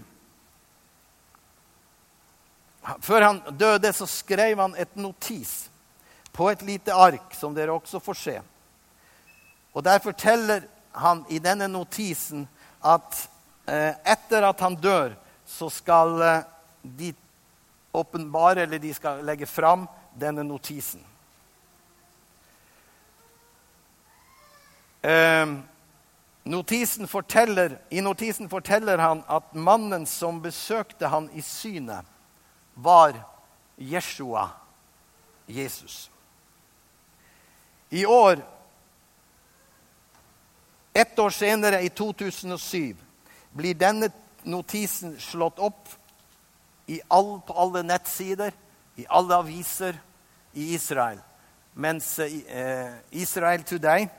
Før 3.01 3.21
han 3.21 3.41
døde, 3.53 3.91
så 3.93 4.07
skrev 4.09 4.57
han 4.57 4.73
et 4.79 4.95
notis 4.97 5.69
på 6.33 6.47
et 6.49 6.61
lite 6.65 6.95
ark, 6.95 7.35
som 7.37 7.53
dere 7.53 7.75
også 7.75 7.99
får 8.01 8.17
se. 8.17 8.37
Og 9.75 9.83
Der 9.85 9.99
forteller 10.01 10.63
han 10.97 11.21
i 11.29 11.37
denne 11.43 11.67
notisen 11.67 12.47
at 12.81 13.27
Eh, 13.69 13.93
etter 14.03 14.45
at 14.47 14.61
han 14.65 14.75
dør, 14.81 15.13
så 15.45 15.67
skal 15.69 16.21
eh, 16.25 16.45
de 16.81 17.11
åpenbare, 17.93 18.63
eller 18.63 18.81
de 18.81 18.93
skal 18.93 19.21
legge 19.25 19.45
fram 19.45 19.85
denne 20.17 20.43
notisen. 20.47 21.03
Eh, 25.05 25.53
notisen 26.43 27.07
forteller, 27.07 27.77
I 27.89 28.01
notisen 28.01 28.49
forteller 28.49 28.97
han 28.97 29.23
at 29.27 29.53
mannen 29.53 30.05
som 30.05 30.41
besøkte 30.41 31.07
han 31.07 31.29
i 31.33 31.41
synet, 31.41 32.05
var 32.73 33.13
Jeshua, 33.77 34.49
Jesus. 35.47 36.11
I 37.89 38.05
år, 38.05 38.39
ett 40.93 41.19
år 41.19 41.29
senere, 41.29 41.81
i 41.81 41.89
2007, 41.89 42.95
blir 43.51 43.75
denne 43.75 44.11
notisen 44.43 45.17
slått 45.19 45.59
opp 45.59 45.89
all, 47.07 47.39
på 47.41 47.53
alle 47.53 47.83
nettsider, 47.83 48.53
i 48.95 49.05
alle 49.09 49.35
aviser 49.35 49.97
i 50.53 50.73
Israel. 50.73 51.19
Mens 51.73 52.19
eh, 52.19 52.93
Israel 53.11 53.63
Today 53.63 54.09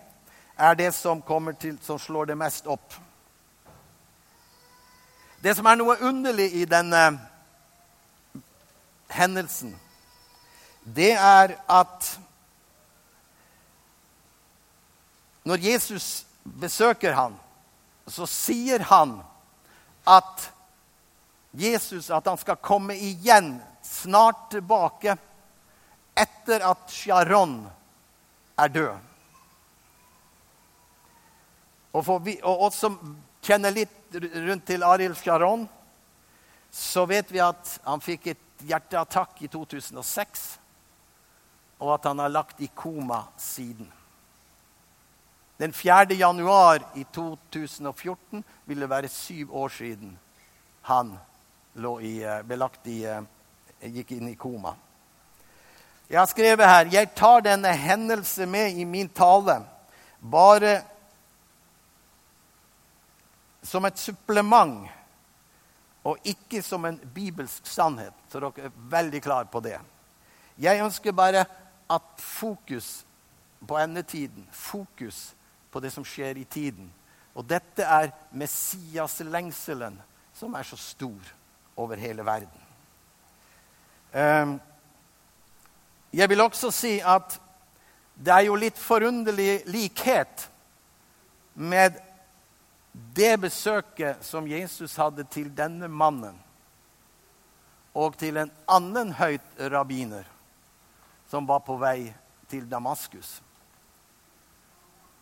er 0.60 0.74
det 0.74 0.92
som, 0.92 1.22
til, 1.58 1.78
som 1.82 1.98
slår 1.98 2.26
det 2.26 2.36
mest 2.38 2.66
opp. 2.66 2.94
Det 5.40 5.54
som 5.56 5.66
er 5.66 5.78
noe 5.80 5.96
underlig 6.04 6.50
i 6.60 6.66
denne 6.68 7.04
hendelsen, 9.08 9.72
det 10.84 11.14
er 11.16 11.56
at 11.68 12.10
når 15.48 15.64
Jesus 15.64 16.26
besøker 16.44 17.16
han, 17.16 17.36
så 18.06 18.26
sier 18.28 18.84
han 18.90 19.20
at 20.08 20.50
Jesus 21.56 22.10
at 22.12 22.26
han 22.28 22.38
skal 22.38 22.60
komme 22.60 22.94
igjen 22.94 23.56
snart 23.82 24.50
tilbake 24.52 25.16
etter 26.20 26.64
at 26.68 26.90
Sharon 26.92 27.62
er 28.60 28.68
død. 28.68 29.09
Og 31.92 32.04
for 32.06 32.22
vi 32.22 32.36
og 32.46 32.66
oss 32.68 32.80
som 32.84 32.98
kjenner 33.42 33.74
litt 33.74 34.14
rundt 34.14 34.66
til 34.66 34.84
Arild 34.86 35.16
Sharon, 35.18 35.66
så 36.70 37.06
vet 37.10 37.32
vi 37.32 37.42
at 37.42 37.78
han 37.84 38.02
fikk 38.02 38.30
et 38.30 38.66
hjerteattakk 38.66 39.40
i 39.42 39.48
2006, 39.50 40.44
og 41.80 41.94
at 41.96 42.10
han 42.10 42.20
har 42.22 42.32
lagt 42.32 42.60
i 42.62 42.68
koma 42.74 43.24
siden. 43.40 43.88
Den 45.60 45.72
4. 45.72 46.14
januar 46.14 46.82
i 46.96 47.04
2014 47.12 48.44
ville 48.64 48.88
være 48.88 49.08
syv 49.12 49.56
år 49.56 49.68
siden 49.68 50.14
han 50.88 51.18
i, 52.00 52.22
eh, 52.24 52.68
i, 52.84 53.04
eh, 53.04 53.22
gikk 53.80 54.12
inn 54.12 54.28
i 54.28 54.34
koma. 54.34 54.74
Jeg 56.10 56.18
har 56.18 56.26
skrevet 56.26 56.66
her 56.66 56.88
jeg 56.90 57.14
tar 57.14 57.40
denne 57.40 57.72
hendelse 57.76 58.46
med 58.46 58.78
i 58.78 58.84
min 58.84 59.08
tale 59.08 59.60
bare 60.20 60.82
som 63.70 63.86
et 63.86 63.98
supplement 63.98 64.88
og 66.02 66.26
ikke 66.26 66.62
som 66.64 66.84
en 66.88 66.98
bibelsk 67.14 67.66
sannhet. 67.68 68.14
Så 68.32 68.40
dere 68.40 68.70
er 68.70 68.78
veldig 68.90 69.20
klar 69.22 69.46
på 69.52 69.60
det. 69.62 69.76
Jeg 70.58 70.82
ønsker 70.82 71.14
bare 71.14 71.44
at 71.90 72.08
fokus 72.18 73.04
på 73.66 73.78
endetiden, 73.78 74.48
fokus 74.50 75.34
på 75.70 75.80
det 75.80 75.92
som 75.92 76.04
skjer 76.06 76.40
i 76.40 76.46
tiden. 76.48 76.88
Og 77.34 77.46
dette 77.46 77.84
er 77.84 78.10
Messias-lengselen 78.32 80.00
som 80.34 80.56
er 80.56 80.66
så 80.66 80.78
stor 80.80 81.30
over 81.76 82.00
hele 82.00 82.24
verden. 82.26 82.66
Ehm, 84.14 84.58
jeg 86.12 86.28
vil 86.28 86.40
også 86.40 86.72
si 86.74 86.96
at 86.98 87.38
det 88.20 88.32
er 88.34 88.48
jo 88.48 88.58
litt 88.58 88.78
forunderlig 88.78 89.62
likhet 89.70 90.48
med 91.54 92.00
det 93.14 93.40
besøket 93.40 94.24
som 94.24 94.48
Jesus 94.48 94.96
hadde 94.96 95.24
til 95.30 95.50
denne 95.56 95.88
mannen, 95.88 96.38
og 97.94 98.16
til 98.18 98.36
en 98.38 98.50
annen 98.70 99.12
høyt 99.18 99.62
rabbiner 99.72 100.26
som 101.30 101.46
var 101.46 101.62
på 101.66 101.76
vei 101.78 102.12
til 102.50 102.66
Damaskus 102.70 103.40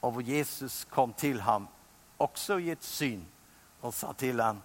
og 0.01 0.13
hvor 0.13 0.23
Jesus 0.23 0.87
kom 0.91 1.13
til 1.13 1.41
ham, 1.41 1.69
også 2.19 2.59
i 2.59 2.71
et 2.71 2.85
syn, 2.85 3.23
og 3.83 3.95
sa 3.95 4.13
til 4.13 4.41
ham, 4.41 4.63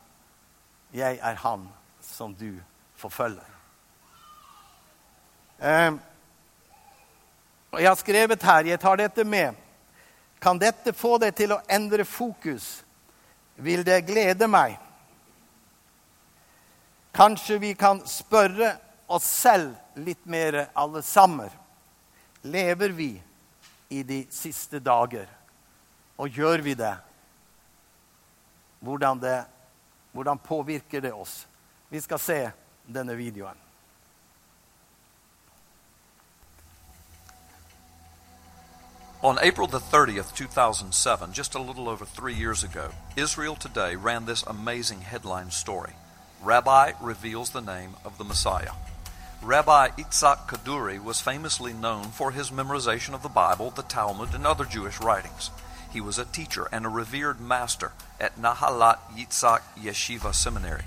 'Jeg 0.93 1.19
er 1.21 1.33
han 1.33 1.69
som 2.01 2.35
du 2.35 2.59
forfølger'. 2.95 3.53
Eh, 5.59 5.93
og 7.71 7.81
Jeg 7.81 7.89
har 7.89 7.95
skrevet 7.95 8.43
her, 8.43 8.65
jeg 8.65 8.79
tar 8.79 8.95
dette 8.95 9.23
med. 9.23 9.55
Kan 10.41 10.59
dette 10.59 10.93
få 10.93 11.17
deg 11.17 11.35
til 11.35 11.51
å 11.51 11.61
endre 11.69 12.05
fokus, 12.05 12.82
vil 13.55 13.83
det 13.85 14.01
glede 14.07 14.47
meg. 14.47 14.77
Kanskje 17.13 17.59
vi 17.61 17.73
kan 17.77 18.01
spørre 18.09 18.73
oss 19.07 19.27
selv 19.27 19.75
litt 20.01 20.25
mer, 20.25 20.67
alle 20.73 21.01
sammen. 21.05 21.49
Lever 22.41 22.89
vi 22.89 23.11
i 23.93 24.03
de 24.03 24.23
siste 24.33 24.81
dager. 24.81 25.27
Og 26.17 26.29
gjør 26.29 26.61
vi 26.65 26.73
det, 26.77 26.93
hvordan, 28.79 29.19
det, 29.21 29.37
hvordan 30.11 30.37
påvirker 30.37 31.01
det 31.01 31.13
oss? 31.13 31.43
Vi 31.89 32.01
skal 32.01 32.19
se 32.19 32.39
denne 32.85 33.15
videoen. 33.17 33.62
On 39.23 39.39
April 39.41 39.67
the 39.67 39.79
30th, 39.79 40.35
2007, 40.35 41.31
just 41.31 41.55
a 41.55 41.61
little 41.61 41.87
over 41.87 42.03
three 42.03 42.33
years 42.33 42.61
ago, 42.61 42.89
Israel 43.15 43.55
Today 43.55 43.95
ran 43.95 44.25
this 44.25 44.43
amazing 44.43 44.99
headline 44.99 45.49
story 45.49 45.93
Rabbi 46.41 46.91
reveals 46.99 47.51
the 47.51 47.61
name 47.61 47.91
of 48.03 48.17
the 48.17 48.25
Messiah. 48.25 48.73
Rabbi 49.41 49.91
Itzhak 49.91 50.49
Kaduri 50.49 51.01
was 51.01 51.21
famously 51.21 51.71
known 51.71 52.07
for 52.09 52.31
his 52.31 52.51
memorization 52.51 53.13
of 53.13 53.23
the 53.23 53.29
Bible, 53.29 53.69
the 53.69 53.83
Talmud, 53.83 54.35
and 54.35 54.45
other 54.45 54.65
Jewish 54.65 54.99
writings. 54.99 55.51
He 55.89 56.01
was 56.01 56.19
a 56.19 56.25
teacher 56.25 56.67
and 56.73 56.85
a 56.85 56.89
revered 56.89 57.39
master 57.39 57.93
at 58.19 58.37
Nahalat 58.37 58.99
Yitzhak 59.15 59.61
Yeshiva 59.81 60.35
Seminary. 60.35 60.83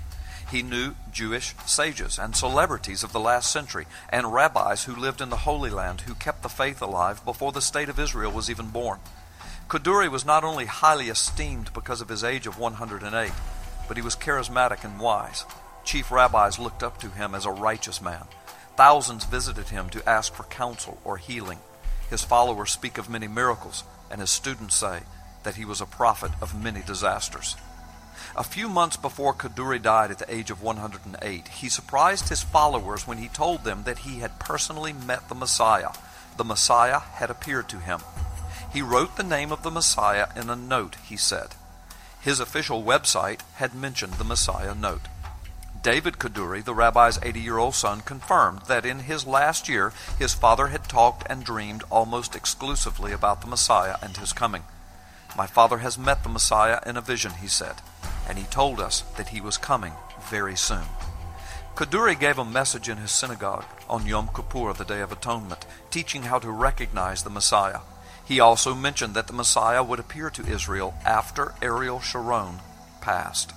He 0.49 0.61
knew 0.61 0.95
Jewish 1.11 1.55
sages 1.65 2.17
and 2.17 2.35
celebrities 2.35 3.03
of 3.03 3.11
the 3.11 3.19
last 3.19 3.51
century 3.51 3.85
and 4.09 4.33
rabbis 4.33 4.85
who 4.85 4.95
lived 4.95 5.19
in 5.19 5.29
the 5.29 5.37
Holy 5.37 5.69
Land 5.69 6.01
who 6.01 6.15
kept 6.15 6.41
the 6.41 6.49
faith 6.49 6.81
alive 6.81 7.23
before 7.25 7.51
the 7.51 7.61
state 7.61 7.89
of 7.89 7.99
Israel 7.99 8.31
was 8.31 8.49
even 8.49 8.69
born. 8.69 8.99
Kaduri 9.67 10.09
was 10.09 10.25
not 10.25 10.45
only 10.45 10.65
highly 10.65 11.09
esteemed 11.09 11.73
because 11.73 11.99
of 11.99 12.07
his 12.07 12.23
age 12.23 12.47
of 12.47 12.57
108, 12.57 13.31
but 13.87 13.97
he 13.97 14.03
was 14.03 14.15
charismatic 14.15 14.85
and 14.85 14.99
wise. 14.99 15.43
Chief 15.83 16.09
rabbis 16.11 16.57
looked 16.57 16.83
up 16.83 16.97
to 16.99 17.09
him 17.09 17.35
as 17.35 17.45
a 17.45 17.51
righteous 17.51 18.01
man. 18.01 18.23
Thousands 18.77 19.25
visited 19.25 19.67
him 19.67 19.89
to 19.89 20.07
ask 20.07 20.33
for 20.33 20.43
counsel 20.43 20.97
or 21.03 21.17
healing. 21.17 21.59
His 22.09 22.23
followers 22.23 22.71
speak 22.71 22.97
of 22.97 23.09
many 23.09 23.27
miracles, 23.27 23.83
and 24.09 24.21
his 24.21 24.29
students 24.29 24.75
say 24.75 25.01
that 25.43 25.55
he 25.55 25.65
was 25.65 25.81
a 25.81 25.85
prophet 25.85 26.31
of 26.41 26.61
many 26.61 26.81
disasters. 26.81 27.57
A 28.35 28.43
few 28.43 28.69
months 28.69 28.97
before 28.97 29.33
Kaduri 29.33 29.81
died 29.81 30.11
at 30.11 30.19
the 30.19 30.33
age 30.33 30.51
of 30.51 30.61
108, 30.61 31.47
he 31.47 31.69
surprised 31.69 32.29
his 32.29 32.43
followers 32.43 33.07
when 33.07 33.17
he 33.17 33.27
told 33.27 33.63
them 33.63 33.83
that 33.83 33.99
he 33.99 34.19
had 34.19 34.39
personally 34.39 34.93
met 34.93 35.29
the 35.29 35.35
Messiah 35.35 35.91
the 36.37 36.43
Messiah 36.43 36.99
had 36.99 37.29
appeared 37.29 37.67
to 37.69 37.79
him. 37.79 37.99
He 38.71 38.81
wrote 38.81 39.17
the 39.17 39.23
name 39.23 39.51
of 39.51 39.63
the 39.63 39.71
Messiah 39.71 40.27
in 40.35 40.49
a 40.49 40.55
note, 40.55 40.95
he 41.03 41.17
said. 41.17 41.55
His 42.21 42.39
official 42.39 42.83
website 42.83 43.41
had 43.55 43.73
mentioned 43.73 44.13
the 44.13 44.23
Messiah 44.23 44.75
note. 44.75 45.07
David 45.81 46.17
Kaduri, 46.17 46.63
the 46.63 46.75
rabbi's 46.75 47.19
80 47.21 47.39
year 47.39 47.57
old 47.57 47.75
son, 47.75 48.01
confirmed 48.01 48.63
that 48.67 48.85
in 48.85 48.99
his 48.99 49.25
last 49.25 49.69
year 49.69 49.93
his 50.19 50.33
father 50.33 50.67
had 50.67 50.83
talked 50.83 51.25
and 51.29 51.43
dreamed 51.43 51.83
almost 51.89 52.35
exclusively 52.35 53.11
about 53.11 53.41
the 53.41 53.47
Messiah 53.47 53.95
and 54.01 54.17
his 54.17 54.33
coming. 54.33 54.63
My 55.35 55.47
father 55.47 55.79
has 55.79 55.97
met 55.97 56.23
the 56.23 56.29
Messiah 56.29 56.79
in 56.85 56.97
a 56.97 57.01
vision, 57.01 57.33
he 57.41 57.47
said, 57.47 57.75
and 58.27 58.37
he 58.37 58.43
told 58.45 58.79
us 58.79 59.01
that 59.17 59.29
he 59.29 59.41
was 59.41 59.57
coming 59.57 59.93
very 60.29 60.55
soon. 60.55 60.85
Kaduri 61.75 62.19
gave 62.19 62.39
a 62.39 62.45
message 62.45 62.89
in 62.89 62.97
his 62.97 63.11
synagogue 63.11 63.65
on 63.89 64.07
Yom 64.07 64.29
Kippur, 64.35 64.73
the 64.73 64.83
Day 64.83 65.01
of 65.01 65.11
Atonement, 65.11 65.65
teaching 65.91 66.23
how 66.23 66.39
to 66.39 66.49
recognize 66.49 67.23
the 67.23 67.29
Messiah. 67.29 67.81
He 68.25 68.39
also 68.39 68.73
mentioned 68.73 69.13
that 69.13 69.27
the 69.27 69.33
Messiah 69.33 69.83
would 69.83 69.99
appear 69.99 70.29
to 70.31 70.45
Israel 70.51 70.95
after 71.05 71.53
Ariel 71.61 72.01
Sharon 72.01 72.59
passed. 72.99 73.51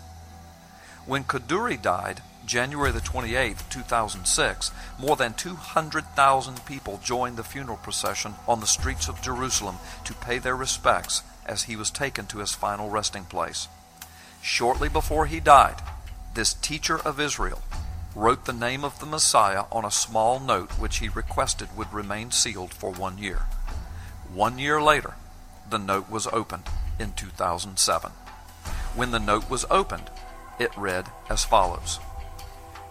When 1.07 1.25
Kaduri 1.25 1.81
died, 1.81 2.23
January 2.47 2.93
the 2.93 3.01
28th, 3.01 3.69
2006, 3.71 4.71
more 4.99 5.17
than 5.17 5.35
200,000 5.35 6.67
people 6.67 7.01
joined 7.03 7.37
the 7.37 7.43
funeral 7.43 7.79
procession 7.79 8.35
on 8.47 8.61
the 8.61 8.67
streets 8.67 9.09
of 9.09 9.23
Jerusalem 9.23 9.77
to 10.05 10.15
pay 10.15 10.39
their 10.39 10.57
respects 10.57 11.23
as 11.47 11.65
he 11.65 11.75
was 11.75 11.91
taken 11.91 12.27
to 12.27 12.39
his 12.39 12.53
final 12.53 12.91
resting 12.91 13.25
place. 13.25 13.67
Shortly 14.43 14.89
before 14.89 15.27
he 15.27 15.41
died, 15.41 15.83
this 16.35 16.55
teacher 16.55 16.99
of 16.99 17.21
Israel 17.21 17.63
wrote 18.15 18.45
the 18.45 18.53
name 18.53 18.85
of 18.85 18.99
the 18.99 19.07
Messiah 19.07 19.65
on 19.71 19.85
a 19.85 19.91
small 19.91 20.41
note 20.41 20.73
which 20.73 20.99
he 20.99 21.09
requested 21.09 21.77
would 21.77 21.93
remain 21.93 22.31
sealed 22.31 22.75
for 22.75 22.91
one 22.91 23.19
year. 23.19 23.43
One 24.33 24.59
year 24.59 24.81
later, 24.81 25.15
the 25.69 25.79
note 25.79 26.11
was 26.11 26.27
opened 26.29 26.65
in 26.99 27.13
2007. 27.13 28.13
When 28.95 29.11
the 29.11 29.19
note 29.19 29.49
was 29.49 29.65
opened, 29.71 30.11
it 30.59 30.77
read 30.77 31.07
as 31.29 31.45
follows 31.45 32.01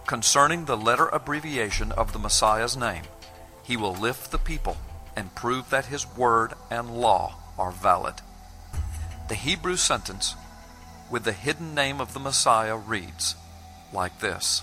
Concerning 0.06 0.64
the 0.64 0.76
letter 0.76 1.08
abbreviation 1.08 1.92
of 1.92 2.12
the 2.12 2.18
Messiah's 2.18 2.76
name, 2.76 3.04
he 3.62 3.76
will 3.76 3.94
lift 3.94 4.30
the 4.30 4.38
people 4.38 4.76
and 5.14 5.34
prove 5.34 5.70
that 5.70 5.86
his 5.86 6.06
word 6.16 6.54
and 6.70 6.90
law 6.90 7.36
are 7.58 7.70
valid. 7.70 8.14
The 9.28 9.34
Hebrew 9.34 9.76
sentence 9.76 10.34
with 11.10 11.24
the 11.24 11.32
hidden 11.32 11.74
name 11.74 12.00
of 12.00 12.14
the 12.14 12.20
Messiah 12.20 12.76
reads 12.76 13.34
like 13.92 14.20
this 14.20 14.62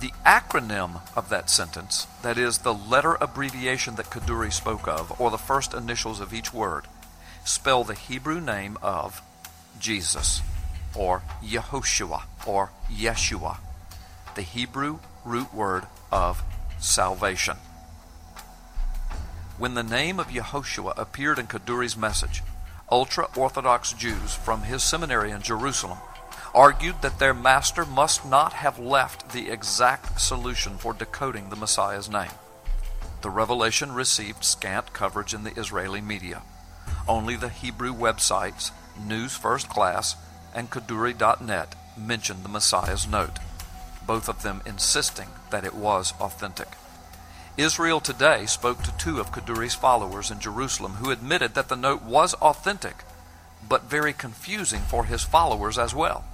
The 0.00 0.12
acronym 0.24 1.00
of 1.16 1.28
that 1.28 1.48
sentence, 1.48 2.06
that 2.22 2.36
is, 2.36 2.58
the 2.58 2.74
letter 2.74 3.16
abbreviation 3.20 3.94
that 3.94 4.10
Kaduri 4.10 4.52
spoke 4.52 4.88
of, 4.88 5.18
or 5.20 5.30
the 5.30 5.38
first 5.38 5.72
initials 5.72 6.20
of 6.20 6.34
each 6.34 6.52
word, 6.52 6.86
spell 7.44 7.84
the 7.84 7.94
Hebrew 7.94 8.40
name 8.40 8.76
of 8.82 9.22
Jesus 9.78 10.42
or 10.94 11.22
Yehoshua 11.42 12.24
or 12.46 12.72
Yeshua, 12.90 13.58
the 14.34 14.42
Hebrew 14.42 14.98
root 15.24 15.52
word 15.54 15.86
of 16.10 16.42
salvation. 16.78 17.58
When 19.58 19.74
the 19.74 19.82
name 19.82 20.18
of 20.18 20.28
Yehoshua 20.28 20.98
appeared 20.98 21.38
in 21.38 21.46
Kaduri's 21.46 21.96
message, 21.96 22.42
ultra 22.90 23.28
Orthodox 23.36 23.92
Jews 23.92 24.34
from 24.34 24.62
his 24.62 24.82
seminary 24.82 25.30
in 25.30 25.42
Jerusalem 25.42 25.98
argued 26.54 27.02
that 27.02 27.18
their 27.18 27.34
master 27.34 27.84
must 27.84 28.24
not 28.24 28.54
have 28.54 28.78
left 28.78 29.32
the 29.32 29.50
exact 29.50 30.20
solution 30.20 30.78
for 30.78 30.94
decoding 30.94 31.50
the 31.50 31.56
Messiah's 31.56 32.08
name. 32.08 32.30
The 33.22 33.30
revelation 33.30 33.92
received 33.92 34.44
scant 34.44 34.92
coverage 34.92 35.34
in 35.34 35.44
the 35.44 35.58
Israeli 35.58 36.00
media. 36.00 36.42
Only 37.08 37.36
the 37.36 37.48
Hebrew 37.48 37.92
websites 37.92 38.70
News 39.04 39.36
First 39.36 39.68
Class 39.68 40.16
and 40.54 40.70
Kaduri.net 40.70 41.74
mentioned 41.96 42.44
the 42.44 42.48
Messiah's 42.48 43.06
note, 43.06 43.38
both 44.06 44.28
of 44.28 44.42
them 44.42 44.62
insisting 44.64 45.28
that 45.50 45.64
it 45.64 45.74
was 45.74 46.14
authentic. 46.20 46.68
Israel 47.56 48.00
Today 48.00 48.44
spoke 48.44 48.82
to 48.82 48.96
two 48.98 49.18
of 49.18 49.32
Kaduri's 49.32 49.74
followers 49.74 50.30
in 50.30 50.40
Jerusalem 50.40 50.94
who 50.94 51.10
admitted 51.10 51.54
that 51.54 51.68
the 51.68 51.76
note 51.76 52.02
was 52.02 52.34
authentic, 52.34 52.96
but 53.66 53.84
very 53.84 54.12
confusing 54.12 54.82
for 54.82 55.06
his 55.06 55.22
followers 55.24 55.78
as 55.78 55.94
well. 55.94 56.24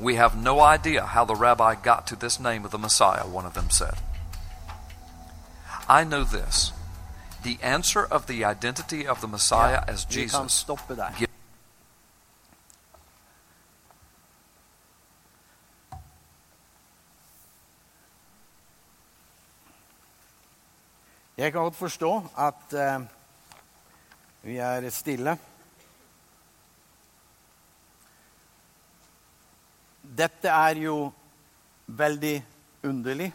We 0.00 0.16
have 0.16 0.36
no 0.36 0.58
idea 0.58 1.06
how 1.06 1.24
the 1.24 1.36
rabbi 1.36 1.76
got 1.76 2.08
to 2.08 2.16
this 2.16 2.40
name 2.40 2.64
of 2.64 2.72
the 2.72 2.78
Messiah, 2.78 3.24
one 3.24 3.46
of 3.46 3.54
them 3.54 3.70
said. 3.70 3.94
I 5.88 6.02
know 6.02 6.24
this. 6.24 6.72
The 7.44 7.58
answer 7.62 8.04
of 8.04 8.26
the 8.26 8.44
identity 8.44 9.06
of 9.06 9.20
the 9.20 9.28
Messiah 9.28 9.84
as 9.86 10.04
Jesus 10.04 10.64
Jeg 21.42 21.50
kan 21.50 21.64
godt 21.64 21.74
forstå 21.74 22.08
at 22.38 22.74
eh, 22.78 23.04
vi 24.46 24.56
er 24.62 24.84
stille. 24.94 25.32
Dette 30.20 30.52
er 30.54 30.78
jo 30.84 30.92
veldig 31.98 32.36
underlig. 32.86 33.26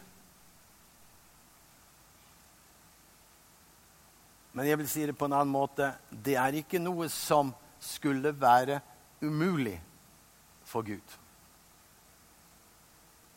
Men 4.53 4.69
jeg 4.69 4.79
vil 4.79 4.87
si 4.87 5.03
det 5.09 5.15
på 5.17 5.27
en 5.27 5.35
annen 5.35 5.51
måte. 5.51 5.89
Det 6.07 6.37
er 6.39 6.55
ikke 6.61 6.79
noe 6.79 7.09
som 7.11 7.49
skulle 7.83 8.31
være 8.31 8.77
umulig 9.19 9.75
for 10.63 10.87
Gud. 10.87 11.17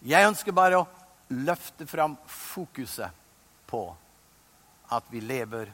Jeg 0.06 0.30
ønsker 0.30 0.54
bare 0.54 0.78
å 0.78 0.86
løfte 1.42 1.88
fram 1.90 2.14
fokuset 2.36 3.18
på 3.66 3.82
at 4.90 5.06
vi 5.10 5.20
lever 5.20 5.70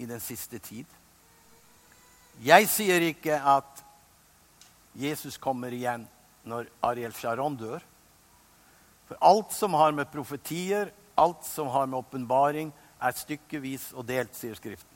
i 0.00 0.06
den 0.08 0.20
siste 0.20 0.58
tid. 0.58 0.86
Jeg 2.42 2.68
sier 2.72 3.04
ikke 3.04 3.36
at 3.36 3.82
Jesus 4.98 5.36
kommer 5.40 5.72
igjen 5.72 6.06
når 6.48 6.70
Ariel 6.84 7.14
Sharon 7.14 7.56
dør. 7.56 7.82
For 9.08 9.20
alt 9.20 9.52
som 9.52 9.76
har 9.76 9.92
med 9.92 10.10
profetier, 10.12 10.90
alt 11.18 11.44
som 11.46 11.68
har 11.68 11.86
med 11.86 12.00
åpenbaring, 12.00 12.72
er 13.02 13.14
stykkevis 13.18 13.90
og 13.92 14.06
delt, 14.08 14.34
sier 14.38 14.56
Skriften. 14.56 14.88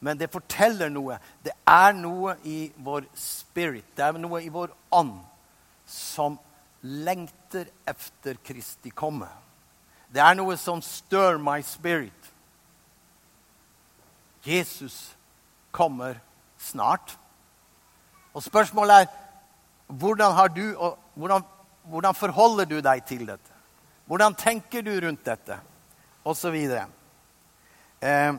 Men 0.00 0.16
det 0.16 0.30
forteller 0.32 0.88
noe. 0.88 1.18
Det 1.44 1.52
er 1.68 1.92
noe 1.96 2.38
i 2.48 2.70
vår 2.80 3.10
spirit, 3.12 3.90
det 3.96 4.06
er 4.06 4.20
noe 4.20 4.40
i 4.40 4.48
vår 4.52 4.72
ånd, 4.96 5.18
som 5.84 6.38
lengter 6.80 7.68
efter 7.88 8.40
Kristi 8.44 8.92
komme. 8.96 9.28
Det 10.10 10.22
er 10.22 10.34
noe 10.34 10.56
som 10.58 10.82
stør 10.82 11.38
my 11.38 11.60
spirit. 11.62 12.30
Jesus 14.42 15.12
kommer 15.70 16.18
snart. 16.58 17.14
Og 18.34 18.42
spørsmålet 18.42 19.04
er 19.04 19.08
hvordan, 19.86 20.34
du, 20.54 20.94
hvordan, 21.14 21.42
hvordan 21.84 22.14
forholder 22.14 22.64
du 22.64 22.80
deg 22.80 23.04
til 23.06 23.26
dette? 23.26 23.58
Hvordan 24.06 24.34
tenker 24.34 24.82
du 24.82 24.92
rundt 25.06 25.24
dette? 25.26 25.58
Og 26.24 26.36
så 26.36 26.50
videre. 26.50 26.86
Eh, 28.02 28.34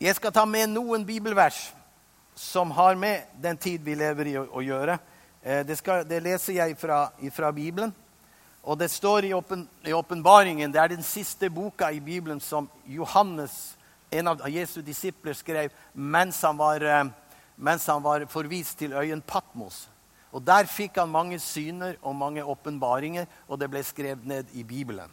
jeg 0.00 0.14
skal 0.14 0.32
ta 0.32 0.44
med 0.44 0.68
noen 0.70 1.06
bibelvers 1.06 1.70
som 2.38 2.70
har 2.70 2.94
med 2.94 3.24
den 3.42 3.56
tid 3.58 3.82
vi 3.82 3.96
lever 3.98 4.30
i, 4.30 4.36
å, 4.38 4.44
å 4.52 4.62
gjøre. 4.62 4.98
Eh, 5.42 5.64
det, 5.66 5.78
skal, 5.80 6.04
det 6.06 6.20
leser 6.22 6.60
jeg 6.60 6.76
fra, 6.78 7.08
fra 7.34 7.50
Bibelen. 7.56 7.94
Og 8.62 8.78
det 8.78 8.90
står 8.90 9.24
i 9.24 9.32
åpen- 9.32 9.68
åpenbaringen, 9.94 10.72
det 10.72 10.80
er 10.80 10.88
den 10.88 11.02
siste 11.02 11.50
boka 11.50 11.90
i 11.90 12.00
Bibelen 12.00 12.40
som 12.40 12.68
Johannes, 12.86 13.76
en 14.10 14.28
av 14.28 14.48
Jesu 14.48 14.82
disipler, 14.82 15.32
skrev 15.32 15.70
mens 15.94 16.42
han 16.42 16.56
var, 16.56 16.82
eh, 16.82 17.04
mens 17.56 17.86
han 17.86 18.02
var 18.02 18.26
forvist 18.26 18.78
til 18.78 18.92
øyen 18.92 19.22
Patmos. 19.22 19.88
Og 20.32 20.44
Der 20.44 20.64
fikk 20.64 20.96
han 20.96 21.08
mange 21.08 21.38
syner 21.38 21.94
og 22.02 22.16
mange 22.16 22.44
åpenbaringer, 22.44 23.26
og 23.48 23.60
det 23.60 23.70
ble 23.70 23.82
skrevet 23.82 24.26
ned 24.26 24.44
i 24.52 24.62
Bibelen. 24.62 25.10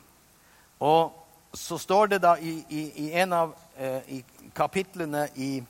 Og 0.80 1.14
så 1.54 1.78
står 1.78 2.06
det 2.06 2.22
da 2.22 2.36
i, 2.36 2.66
i, 2.70 2.92
i 2.96 3.12
en 3.12 3.34
av 3.34 3.56
eh, 3.78 4.02
i 4.08 4.24
kapitlene 4.56 5.30
i, 5.36 5.64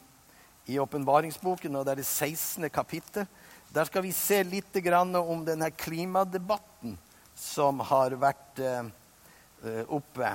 åpenbaringsboken, 0.79 1.75
og 1.75 1.85
det 1.85 1.91
er 1.91 1.95
det 1.95 2.05
16. 2.05 2.69
kapittel, 2.69 3.27
der 3.73 3.83
skal 3.85 4.01
vi 4.03 4.11
se 4.11 4.43
litt 4.43 4.75
om 5.19 5.45
denne 5.45 5.69
klimadebatten 5.71 6.97
som 7.35 7.79
har 7.83 8.15
vært 8.19 8.59
eh, 8.63 8.87
oppe. 9.91 10.31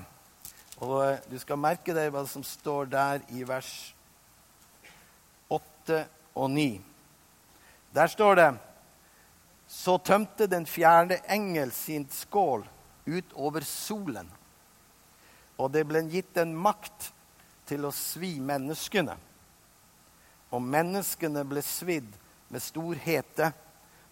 Og 0.84 0.96
eh, 1.04 1.22
du 1.30 1.38
skal 1.40 1.60
merke 1.60 1.94
deg 1.96 2.12
hva 2.12 2.26
som 2.28 2.44
står 2.44 2.90
der 2.92 3.24
i 3.34 3.44
vers 3.48 3.72
8 5.50 6.02
og 6.36 6.50
9. 6.52 6.66
Der 7.96 8.06
står 8.06 8.34
det 8.38 8.50
Så 9.70 9.98
tømte 9.98 10.46
den 10.50 10.66
fjerde 10.66 11.20
engel 11.30 11.70
sin 11.72 12.08
skål 12.10 12.64
utover 13.06 13.64
solen. 13.64 14.28
Og 15.58 15.70
det 15.72 15.84
ble 15.86 16.02
gitt 16.10 16.36
en 16.42 16.54
makt 16.56 17.12
til 17.68 17.86
å 17.86 17.92
svi 17.94 18.38
menneskene. 18.42 19.14
Og 20.50 20.62
menneskene 20.62 21.44
ble 21.46 21.62
svidd 21.62 22.10
med 22.50 22.62
stor 22.62 22.98
hete, 22.98 23.52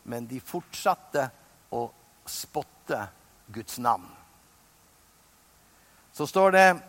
men 0.06 0.28
de 0.30 0.38
fortsatte 0.38 1.26
å 1.74 1.88
spotte 2.28 2.77
Guds 3.52 3.78
navn. 3.78 4.06
Så 6.12 6.26
står 6.26 6.50
det 6.50 6.80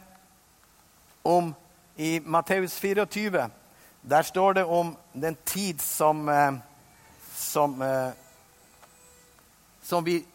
om 1.23 1.53
i 1.95 2.19
Matteus 2.19 2.79
24 2.79 3.49
Der 4.01 4.21
står 4.21 4.53
det 4.53 4.63
om 4.63 4.97
den 5.13 5.37
tid 5.45 5.81
som, 5.81 6.29
eh, 6.29 6.53
som, 7.35 7.81
eh, 7.81 8.11
som, 9.83 10.05
vi, 10.05 10.25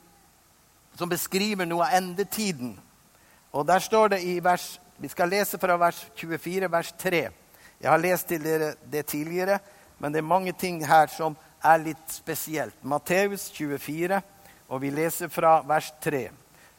som 0.94 1.08
beskriver 1.08 1.64
noe 1.64 1.86
av 1.86 1.96
endetiden. 1.96 2.80
Og 3.52 3.66
der 3.66 3.78
står 3.78 4.08
det 4.08 4.22
i 4.22 4.40
vers 4.44 4.80
Vi 4.98 5.08
skal 5.08 5.28
lese 5.28 5.58
fra 5.58 5.74
vers 5.76 6.06
24, 6.14 6.70
vers 6.70 6.92
3. 6.98 7.28
Jeg 7.80 7.90
har 7.90 7.98
lest 7.98 8.28
til 8.28 8.44
dere 8.44 8.74
det 8.92 9.06
tidligere, 9.06 9.58
men 9.98 10.12
det 10.12 10.18
er 10.18 10.28
mange 10.28 10.52
ting 10.52 10.86
her 10.86 11.06
som 11.06 11.34
er 11.64 11.80
litt 11.82 12.12
spesielt. 12.12 12.76
Matteus 12.82 13.50
24, 13.50 14.22
og 14.68 14.80
vi 14.80 14.90
leser 14.90 15.28
fra 15.28 15.58
vers 15.66 15.92
3. 16.02 16.28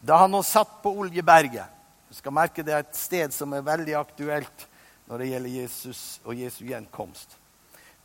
Da 0.01 0.19
han 0.21 0.31
nå 0.31 0.41
satt 0.45 0.81
på 0.83 0.91
Oljeberget 1.01 1.71
Du 2.09 2.13
skal 2.13 2.33
merke 2.35 2.63
det 2.63 2.73
er 2.73 2.83
et 2.83 2.97
sted 2.97 3.33
som 3.33 3.53
er 3.53 3.65
veldig 3.65 3.95
aktuelt 3.97 4.67
når 5.09 5.21
det 5.21 5.29
gjelder 5.31 5.55
Jesus 5.61 6.01
og 6.25 6.37
Jesu 6.37 6.63
gjenkomst. 6.65 7.37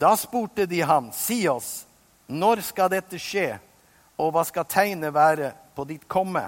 Da 0.00 0.14
spurte 0.16 0.66
de 0.66 0.80
ham, 0.80 1.10
si 1.12 1.44
oss, 1.48 1.84
når 2.26 2.62
skal 2.64 2.90
dette 2.92 3.18
skje, 3.20 3.58
og 4.20 4.32
hva 4.34 4.44
skal 4.48 4.68
tegnet 4.68 5.12
være 5.14 5.52
på 5.76 5.84
ditt 5.88 6.06
komme? 6.08 6.46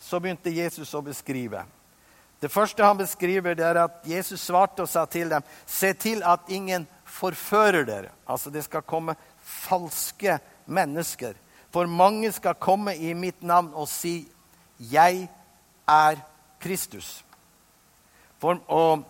Så 0.00 0.20
begynte 0.20 0.52
Jesus 0.52 0.92
å 0.96 1.02
beskrive. 1.04 1.64
Det 2.40 2.52
første 2.52 2.84
han 2.84 2.98
beskriver, 3.00 3.56
det 3.56 3.64
er 3.64 3.80
at 3.84 4.02
Jesus 4.04 4.42
svarte 4.44 4.84
og 4.84 4.90
sa 4.90 5.06
til 5.08 5.30
dem, 5.32 5.44
se 5.66 5.94
til 5.96 6.24
at 6.26 6.44
ingen 6.52 6.84
forfører 7.08 7.86
dere. 7.88 8.10
Altså 8.28 8.52
det 8.52 8.66
skal 8.66 8.84
komme 8.84 9.16
falske 9.40 10.38
mennesker. 10.66 11.38
For 11.74 11.90
mange 11.90 12.30
skal 12.30 12.54
komme 12.54 12.94
i 12.94 13.10
mitt 13.18 13.42
navn 13.42 13.72
og 13.74 13.88
si, 13.90 14.28
'Jeg 14.78 15.28
er 15.88 16.16
Kristus'. 16.62 17.24
For, 18.38 18.60
og, 18.68 19.02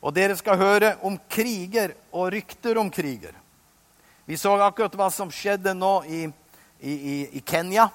og, 0.00 0.14
dere 0.14 0.36
skal 0.36 0.56
høre 0.56 0.96
om 1.02 1.18
kriger 1.30 1.94
og 2.12 2.32
rykter 2.32 2.78
om 2.78 2.90
kriger. 2.90 3.34
Vi 4.26 4.36
så 4.36 4.56
akkurat 4.58 4.94
hva 4.94 5.10
som 5.10 5.30
skjedde 5.30 5.74
nå 5.74 6.02
i, 6.02 6.26
i, 6.80 7.26
i 7.38 7.40
Kenya. 7.40 7.88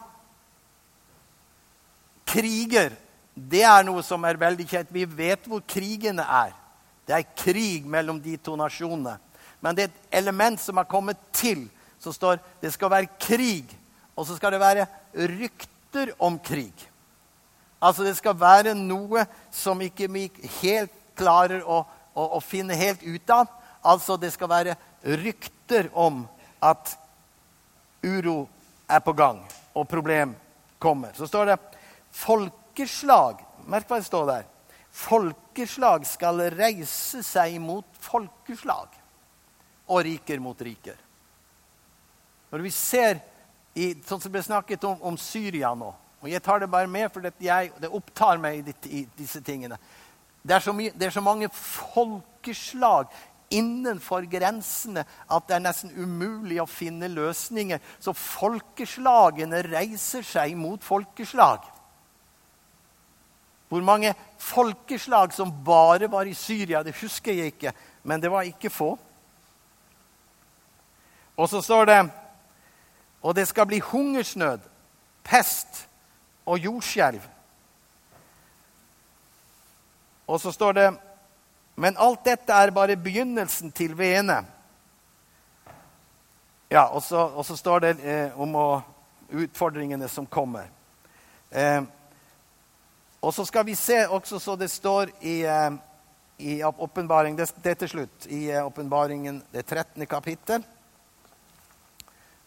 Kriger, 2.26 2.95
det 3.36 3.63
er 3.63 3.84
noe 3.84 4.03
som 4.03 4.24
er 4.24 4.39
veldig 4.39 4.67
kjent. 4.69 4.93
Vi 4.93 5.05
vet 5.05 5.47
hvor 5.47 5.61
krigene 5.67 6.24
er. 6.24 6.53
Det 7.07 7.15
er 7.15 7.36
krig 7.36 7.86
mellom 7.86 8.21
de 8.21 8.38
to 8.38 8.55
nasjonene. 8.55 9.17
Men 9.61 9.76
det 9.76 9.84
er 9.84 9.91
et 9.91 10.19
element 10.24 10.59
som 10.61 10.78
har 10.78 10.88
kommet 10.88 11.17
til, 11.34 11.69
som 11.99 12.13
står 12.13 12.39
det 12.61 12.74
skal 12.74 12.91
være 12.91 13.11
krig. 13.19 13.82
Og 14.16 14.28
så 14.28 14.38
skal 14.38 14.53
det 14.53 14.61
være 14.61 14.88
rykter 15.14 16.14
om 16.22 16.38
krig. 16.39 16.74
Altså 17.84 18.05
det 18.05 18.16
skal 18.18 18.38
være 18.39 18.76
noe 18.78 19.26
som 19.51 19.82
ikke 19.84 20.07
vi 20.11 20.28
helt 20.61 20.93
klarer 21.20 21.66
å, 21.66 21.82
å, 22.16 22.28
å 22.38 22.39
finne 22.43 22.78
helt 22.78 23.03
ut 23.03 23.34
av. 23.34 23.49
Altså 23.84 24.16
det 24.18 24.32
skal 24.34 24.51
være 24.51 24.78
rykter 25.03 25.89
om 25.91 26.24
at 26.64 26.95
uro 28.03 28.45
er 28.88 29.03
på 29.03 29.14
gang, 29.16 29.41
og 29.76 29.89
problem 29.89 30.36
kommer. 30.80 31.11
Så 31.16 31.28
står 31.28 31.51
det 31.51 31.59
folkeslag. 32.14 33.41
Merk 33.68 33.89
hva 33.89 33.99
det 33.99 34.07
står 34.07 34.28
der. 34.30 34.49
Folkeslag 34.93 36.05
skal 36.05 36.43
reise 36.53 37.24
seg 37.26 37.57
mot 37.64 37.88
folkeslag 38.03 38.99
og 39.89 40.03
riker 40.05 40.39
mot 40.43 40.59
riker. 40.61 40.99
Når 42.53 42.64
vi 42.64 42.72
ser 42.76 43.18
i, 43.74 43.93
sånn 44.05 44.21
som 44.21 44.32
ble 44.34 44.43
snakket 44.45 44.84
om, 44.86 44.99
om 45.01 45.17
Syria 45.17 45.74
nå 45.78 45.93
og 46.24 46.30
Jeg 46.32 46.39
tar 46.39 46.61
det 46.63 46.71
bare 46.71 46.88
med, 46.88 47.09
for 47.11 47.19
det, 47.19 47.34
jeg, 47.43 47.74
det 47.84 47.89
opptar 47.91 48.39
meg 48.39 48.63
i, 48.63 48.74
i, 48.88 49.01
disse 49.17 49.41
tingene. 49.43 49.76
Det 50.39 50.55
er, 50.55 50.71
mye, 50.71 50.93
det 50.95 51.09
er, 51.09 51.11
så 51.11 51.24
mange 51.24 51.49
folkeslag 51.51 53.11
innenfor 53.51 54.24
grensene 54.32 55.03
at 55.03 55.49
det 55.49 55.57
er 55.57 55.65
nesten 55.65 55.91
umulig 55.99 56.61
å 56.63 56.67
finne 56.67 57.11
løsninger. 57.11 57.84
Så 57.99 58.15
folkeslagene 58.15 59.59
reiser 59.67 60.24
seg 60.24 60.55
mot 60.55 60.80
folkeslag. 60.84 61.67
Hvor 63.67 63.84
mange 63.84 64.15
folkeslag 64.39 65.36
som 65.36 65.51
bare 65.65 66.07
var 66.07 66.30
i 66.30 66.38
Syria, 66.39 66.86
det 66.88 66.95
husker 67.01 67.36
jeg 67.36 67.57
ikke, 67.57 67.76
men 68.07 68.24
det 68.24 68.32
var 68.32 68.47
ikke 68.47 68.71
få. 68.71 68.93
Og 71.36 71.49
så 71.51 71.59
står 71.59 71.89
det 71.91 72.01
Og 73.24 73.36
det 73.36 73.47
skal 73.47 73.67
bli 73.67 73.80
hungersnød, 73.80 74.59
pest 75.24 75.86
og 76.45 76.59
jordskjelv. 76.59 77.21
Og 80.28 80.41
så 80.41 80.51
står 80.51 80.71
det 80.74 80.93
Men 81.76 81.95
alt 81.97 82.26
dette 82.26 82.53
er 82.53 82.69
bare 82.69 82.95
begynnelsen 82.95 83.71
til 83.71 83.97
veene. 83.97 84.43
Ja, 86.69 86.84
og 86.84 87.01
så, 87.03 87.17
og 87.17 87.45
så 87.45 87.55
står 87.57 87.80
det 87.80 87.93
eh, 88.05 88.39
om 88.41 88.53
å, 88.55 88.67
utfordringene 89.34 90.07
som 90.09 90.26
kommer. 90.26 90.67
Eh, 91.49 91.82
og 93.24 93.34
så 93.34 93.45
skal 93.45 93.65
vi 93.65 93.76
se 93.76 94.03
også 94.05 94.39
så 94.39 94.55
det 94.59 94.69
står 94.69 95.09
i, 95.21 95.41
eh, 95.49 95.71
i 96.38 96.63
åpenbaring, 96.63 97.38
det, 97.38 97.49
det 97.63 97.78
til 97.80 97.89
slutt, 97.89 98.28
i 98.28 98.51
eh, 98.51 98.65
åpenbaringen, 98.65 99.41
det 99.51 99.65
13. 99.65 100.05
kapittel. 100.05 100.63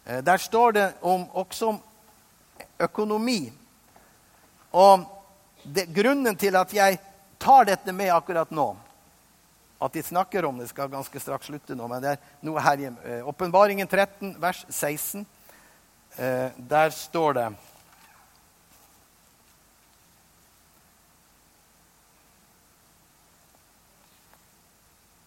Eh, 0.07 0.23
der 0.23 0.37
står 0.37 0.73
det 0.73 0.93
om, 1.01 1.27
også 1.31 1.67
om 1.67 1.81
økonomi. 2.79 3.53
Og 4.71 5.05
det, 5.63 5.87
grunnen 5.95 6.37
til 6.37 6.57
at 6.57 6.75
jeg 6.75 6.99
tar 7.43 7.67
dette 7.67 7.93
med 7.93 8.13
akkurat 8.15 8.51
nå, 8.55 8.69
at 9.83 9.93
de 9.93 10.03
snakker 10.03 10.45
om 10.45 10.59
det, 10.59 10.69
skal 10.71 10.89
ganske 10.89 11.21
straks 11.21 11.51
slutte 11.51 11.75
nå, 11.77 11.89
men 11.91 12.05
det 12.05 12.15
er 12.15 12.47
noe 12.47 12.63
her 12.63 12.87
hjemme. 12.87 13.03
Eh, 13.05 13.27
åpenbaringen 13.29 13.89
13, 13.89 14.37
vers 14.41 14.65
16. 14.71 15.27
Eh, 16.17 16.51
der 16.57 16.91
står 16.91 17.33
det 17.33 17.49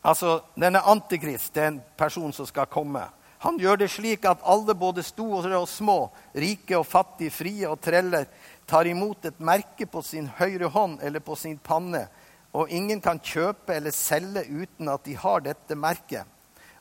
Altså, 0.10 0.40
denne 0.56 0.80
antikrist 0.88 1.54
det 1.54 1.62
er 1.62 1.68
en 1.74 1.82
person 1.98 2.32
som 2.34 2.48
skal 2.48 2.70
komme. 2.72 3.04
Han 3.40 3.60
gjør 3.60 3.80
det 3.80 3.88
slik 3.94 4.26
at 4.28 4.42
alle, 4.44 4.76
både 4.76 5.04
store 5.06 5.56
og 5.56 5.68
små, 5.72 6.10
rike 6.36 6.76
og 6.76 6.88
fattige, 6.88 7.32
frie 7.32 7.70
og 7.70 7.80
treller, 7.80 8.28
tar 8.68 8.88
imot 8.90 9.26
et 9.26 9.40
merke 9.40 9.88
på 9.88 10.02
sin 10.04 10.28
høyre 10.40 10.68
hånd 10.74 11.00
eller 11.02 11.24
på 11.24 11.38
sin 11.40 11.56
panne. 11.58 12.04
Og 12.52 12.70
ingen 12.70 13.00
kan 13.02 13.22
kjøpe 13.24 13.78
eller 13.78 13.96
selge 13.96 14.44
uten 14.50 14.92
at 14.92 15.06
de 15.06 15.16
har 15.16 15.46
dette 15.46 15.78
merket. 15.80 16.28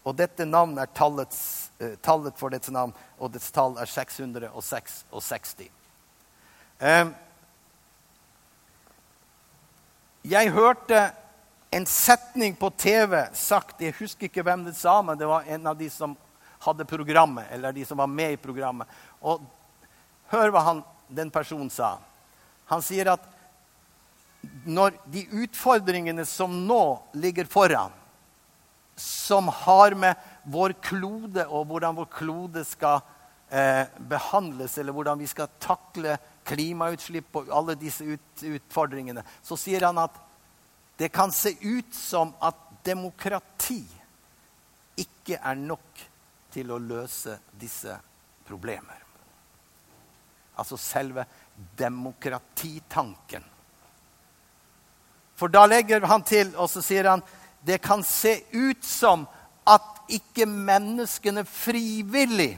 Og 0.03 0.17
dette 0.19 0.47
navnet 0.49 0.83
er 0.83 0.93
tallets, 0.97 1.71
eh, 1.79 1.95
tallet 2.03 2.37
for 2.39 2.51
dets 2.51 2.71
navn, 2.71 2.95
og 3.19 3.33
dets 3.33 3.51
tall 3.53 3.79
er 3.79 3.87
666. 3.87 5.71
Eh, 6.81 7.07
jeg 10.25 10.53
hørte 10.53 11.13
en 11.71 11.87
setning 11.87 12.57
på 12.57 12.71
TV 12.71 13.29
sagt 13.35 13.81
Jeg 13.81 13.95
husker 13.99 14.27
ikke 14.27 14.43
hvem 14.43 14.65
det 14.65 14.77
sa, 14.77 15.03
men 15.03 15.19
det 15.19 15.29
var 15.29 15.45
en 15.47 15.67
av 15.67 15.77
de 15.79 15.91
som 15.91 16.17
hadde 16.65 16.87
programmet, 16.89 17.47
eller 17.51 17.73
de 17.73 17.85
som 17.85 17.99
var 17.99 18.11
med 18.11 18.35
i 18.35 18.41
programmet. 18.41 18.89
Og 19.21 19.43
hør 20.33 20.53
hva 20.55 20.65
han, 20.67 20.85
den 21.09 21.31
personen 21.33 21.71
sa. 21.73 21.97
Han 22.69 22.83
sier 22.85 23.15
at 23.15 23.25
når 24.69 24.99
de 25.11 25.25
utfordringene 25.45 26.25
som 26.29 26.53
nå 26.67 26.83
ligger 27.17 27.49
foran, 27.49 27.95
som 28.99 29.49
har 29.49 29.95
med 29.95 30.19
vår 30.51 30.75
klode 30.83 31.45
og 31.47 31.69
hvordan 31.71 31.97
vår 32.01 32.09
klode 32.11 32.65
skal 32.67 33.01
eh, 33.51 33.87
behandles, 34.11 34.75
eller 34.79 34.95
hvordan 34.95 35.21
vi 35.21 35.29
skal 35.31 35.51
takle 35.63 36.17
klimautslipp 36.49 37.37
og 37.39 37.53
alle 37.55 37.77
disse 37.79 38.05
ut, 38.05 38.43
utfordringene, 38.43 39.23
så 39.43 39.59
sier 39.61 39.87
han 39.87 40.01
at 40.03 40.17
det 40.99 41.13
kan 41.15 41.31
se 41.35 41.55
ut 41.63 41.95
som 41.95 42.33
at 42.43 42.59
demokrati 42.87 43.85
ikke 44.99 45.39
er 45.39 45.59
nok 45.61 46.08
til 46.53 46.71
å 46.73 46.81
løse 46.81 47.39
disse 47.59 47.95
problemer. 48.49 49.05
Altså 50.59 50.79
selve 50.81 51.25
demokratitanken. 51.79 53.45
For 55.39 55.53
da 55.53 55.67
legger 55.71 56.07
han 56.11 56.25
til, 56.27 56.51
og 56.59 56.71
så 56.71 56.83
sier 56.83 57.11
han 57.13 57.23
det 57.63 57.79
kan 57.83 58.03
se 58.07 58.41
ut 58.55 58.85
som 58.85 59.27
at 59.69 60.03
ikke 60.09 60.47
menneskene 60.49 61.45
frivillig 61.45 62.55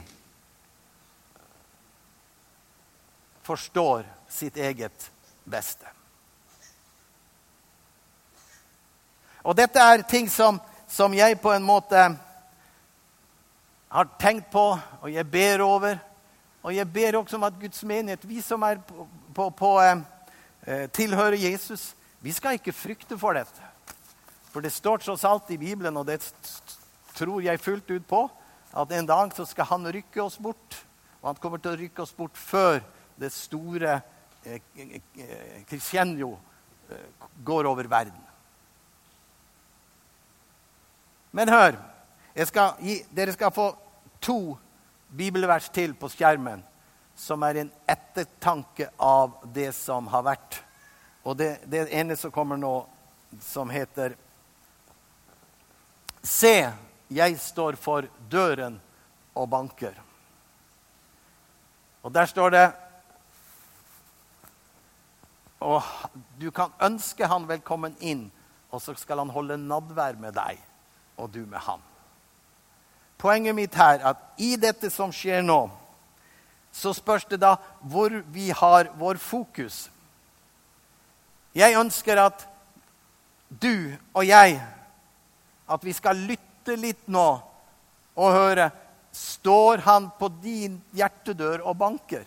forstår 3.43 4.05
sitt 4.31 4.57
eget 4.57 5.09
beste. 5.43 5.89
Og 9.41 9.57
dette 9.57 9.81
er 9.81 10.05
ting 10.05 10.29
som, 10.29 10.59
som 10.87 11.13
jeg 11.17 11.39
på 11.41 11.51
en 11.53 11.65
måte 11.65 12.05
har 13.91 14.07
tenkt 14.19 14.51
på, 14.51 14.65
og 15.01 15.11
jeg 15.11 15.27
ber 15.27 15.61
over. 15.65 15.97
Og 16.63 16.75
jeg 16.75 16.87
ber 16.93 17.17
også 17.19 17.35
om 17.35 17.43
at 17.43 17.57
Guds 17.59 17.83
menighet, 17.83 18.23
vi 18.27 18.41
som 18.41 18.63
er 18.63 18.79
på, 18.87 19.07
på, 19.35 19.49
på 19.49 19.71
eh, 19.81 20.03
eh 20.67 20.85
tilhører 20.93 21.35
Jesus, 21.35 21.95
vi 22.21 22.31
skal 22.31 22.55
ikke 22.55 22.71
frykte 22.71 23.17
for 23.17 23.33
dette. 23.33 23.71
For 24.53 24.61
det 24.61 24.71
står 24.71 25.03
tross 25.03 25.25
alt 25.25 25.51
i 25.51 25.57
Bibelen, 25.57 25.97
og 25.97 26.07
det 26.07 26.21
tror 27.15 27.41
jeg 27.41 27.59
fullt 27.59 27.91
ut 27.91 28.07
på, 28.07 28.29
at 28.71 28.91
en 28.91 29.05
dag 29.05 29.35
så 29.35 29.45
skal 29.45 29.65
han 29.65 29.91
rykke 29.91 30.23
oss 30.23 30.37
bort. 30.37 30.85
Og 31.21 31.33
han 31.33 31.41
kommer 31.41 31.59
til 31.59 31.73
å 31.73 31.79
rykke 31.81 32.01
oss 32.01 32.15
bort 32.15 32.37
før 32.37 32.79
det 33.19 33.31
store 33.33 33.99
crescendo 35.69 36.31
eh, 36.89 36.95
eh, 36.95 37.29
går 37.43 37.67
over 37.67 37.89
verden. 37.91 38.27
Men 41.31 41.49
hør 41.49 41.90
skal 42.47 42.77
gi, 42.79 43.01
Dere 43.11 43.33
skal 43.33 43.51
få 43.51 43.71
to 44.21 44.57
bibelvers 45.11 45.69
til 45.73 45.93
på 45.99 46.09
skjermen 46.11 46.63
som 47.21 47.43
er 47.43 47.61
en 47.61 47.71
ettertanke 47.89 48.89
av 48.97 49.35
det 49.53 49.71
som 49.75 50.07
har 50.09 50.23
vært. 50.25 50.61
Og 51.23 51.37
det, 51.37 51.51
det 51.69 51.85
ene 51.93 52.17
som 52.17 52.33
kommer 52.33 52.57
nå, 52.57 52.73
som 53.45 53.69
heter 53.71 54.15
Se, 56.21 56.69
jeg 57.09 57.37
står 57.41 57.77
for 57.81 58.05
døren 58.29 58.75
og 59.33 59.47
banker. 59.49 59.95
Og 62.01 62.13
der 62.13 62.29
står 62.29 62.53
det 62.53 62.65
Og 65.61 65.85
du 66.41 66.49
kan 66.49 66.73
ønske 66.81 67.27
han 67.29 67.45
velkommen 67.49 67.93
inn, 68.01 68.23
og 68.73 68.81
så 68.81 68.95
skal 68.97 69.21
han 69.21 69.29
holde 69.29 69.59
nadvær 69.61 70.17
med 70.17 70.33
deg, 70.33 70.57
og 71.21 71.29
du 71.29 71.43
med 71.45 71.61
han. 71.61 71.90
Poenget 73.21 73.55
mitt 73.55 73.75
her 73.77 73.99
er 73.99 74.11
at 74.15 74.41
i 74.41 74.55
dette 74.57 74.89
som 74.89 75.11
skjer 75.13 75.43
nå, 75.45 75.67
så 76.71 76.93
spørs 76.95 77.27
det 77.29 77.41
da 77.43 77.55
hvor 77.81 78.13
vi 78.33 78.49
har 78.49 78.89
vår 78.97 79.19
fokus. 79.21 79.89
Jeg 81.53 81.77
ønsker 81.77 82.17
at 82.17 82.47
du 83.51 83.91
og 84.15 84.23
jeg 84.25 84.61
at 85.71 85.85
vi 85.85 85.93
skal 85.93 86.23
lytte 86.31 86.77
litt 86.79 87.07
nå 87.11 87.27
og 88.15 88.37
høre 88.37 88.71
Står 89.11 89.81
han 89.83 90.05
på 90.15 90.29
din 90.39 90.77
hjertedør 90.95 91.65
og 91.67 91.75
banker? 91.75 92.23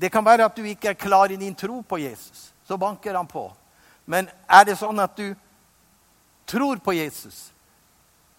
Det 0.00 0.08
kan 0.08 0.24
være 0.24 0.46
at 0.48 0.56
du 0.56 0.64
ikke 0.64 0.94
er 0.94 0.96
klar 0.96 1.28
i 1.28 1.36
din 1.36 1.54
tro 1.54 1.82
på 1.84 1.98
Jesus. 2.00 2.54
Så 2.64 2.78
banker 2.80 3.14
han 3.14 3.28
på. 3.28 3.50
Men 4.08 4.30
er 4.48 4.64
det 4.64 4.78
sånn 4.80 4.96
at 5.02 5.12
du 5.12 5.34
tror 6.48 6.80
på 6.80 6.94
Jesus, 6.96 7.50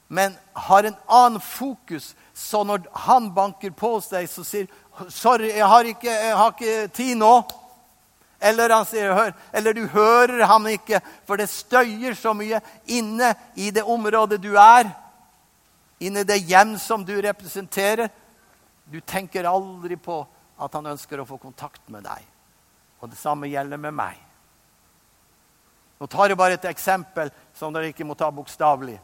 men 0.08 0.36
har 0.54 0.84
en 0.84 0.96
annen 1.06 1.42
fokus, 1.42 2.16
så 2.34 2.64
når 2.64 2.86
han 3.08 3.34
banker 3.34 3.74
på 3.76 3.98
hos 3.98 4.08
deg, 4.08 4.30
så 4.30 4.44
sier 4.44 4.68
'Sorry, 5.10 5.52
jeg 5.54 5.68
har 5.68 5.84
ikke, 5.84 6.10
jeg 6.10 6.36
har 6.38 6.52
ikke 6.52 6.88
tid 6.88 7.18
nå.' 7.18 7.44
Eller, 8.40 8.70
han 8.70 8.86
sier, 8.86 9.14
hør, 9.14 9.34
eller 9.54 9.74
du 9.74 9.88
hører 9.88 10.46
ham 10.46 10.68
ikke, 10.68 11.02
for 11.26 11.38
det 11.38 11.50
støyer 11.50 12.14
så 12.14 12.36
mye 12.38 12.62
inne 12.86 13.34
i 13.56 13.72
det 13.72 13.84
området 13.84 14.38
du 14.44 14.54
er. 14.62 14.92
Inne 16.00 16.22
i 16.22 16.28
det 16.30 16.38
hjem 16.46 16.76
som 16.78 17.06
du 17.06 17.16
representerer. 17.22 18.10
Du 18.86 19.00
tenker 19.02 19.50
aldri 19.50 19.98
på 19.98 20.20
at 20.60 20.74
han 20.78 20.86
ønsker 20.94 21.20
å 21.20 21.26
få 21.26 21.40
kontakt 21.42 21.82
med 21.90 22.06
deg. 22.06 22.22
Og 23.02 23.10
det 23.10 23.18
samme 23.18 23.50
gjelder 23.50 23.82
med 23.82 23.98
meg. 23.98 24.22
Nå 25.98 26.06
tar 26.06 26.30
jeg 26.30 26.38
bare 26.38 26.60
et 26.60 26.70
eksempel 26.70 27.32
som 27.58 27.74
dere 27.74 27.90
ikke 27.90 28.06
må 28.06 28.14
ta 28.14 28.30
bokstavelig. 28.30 29.00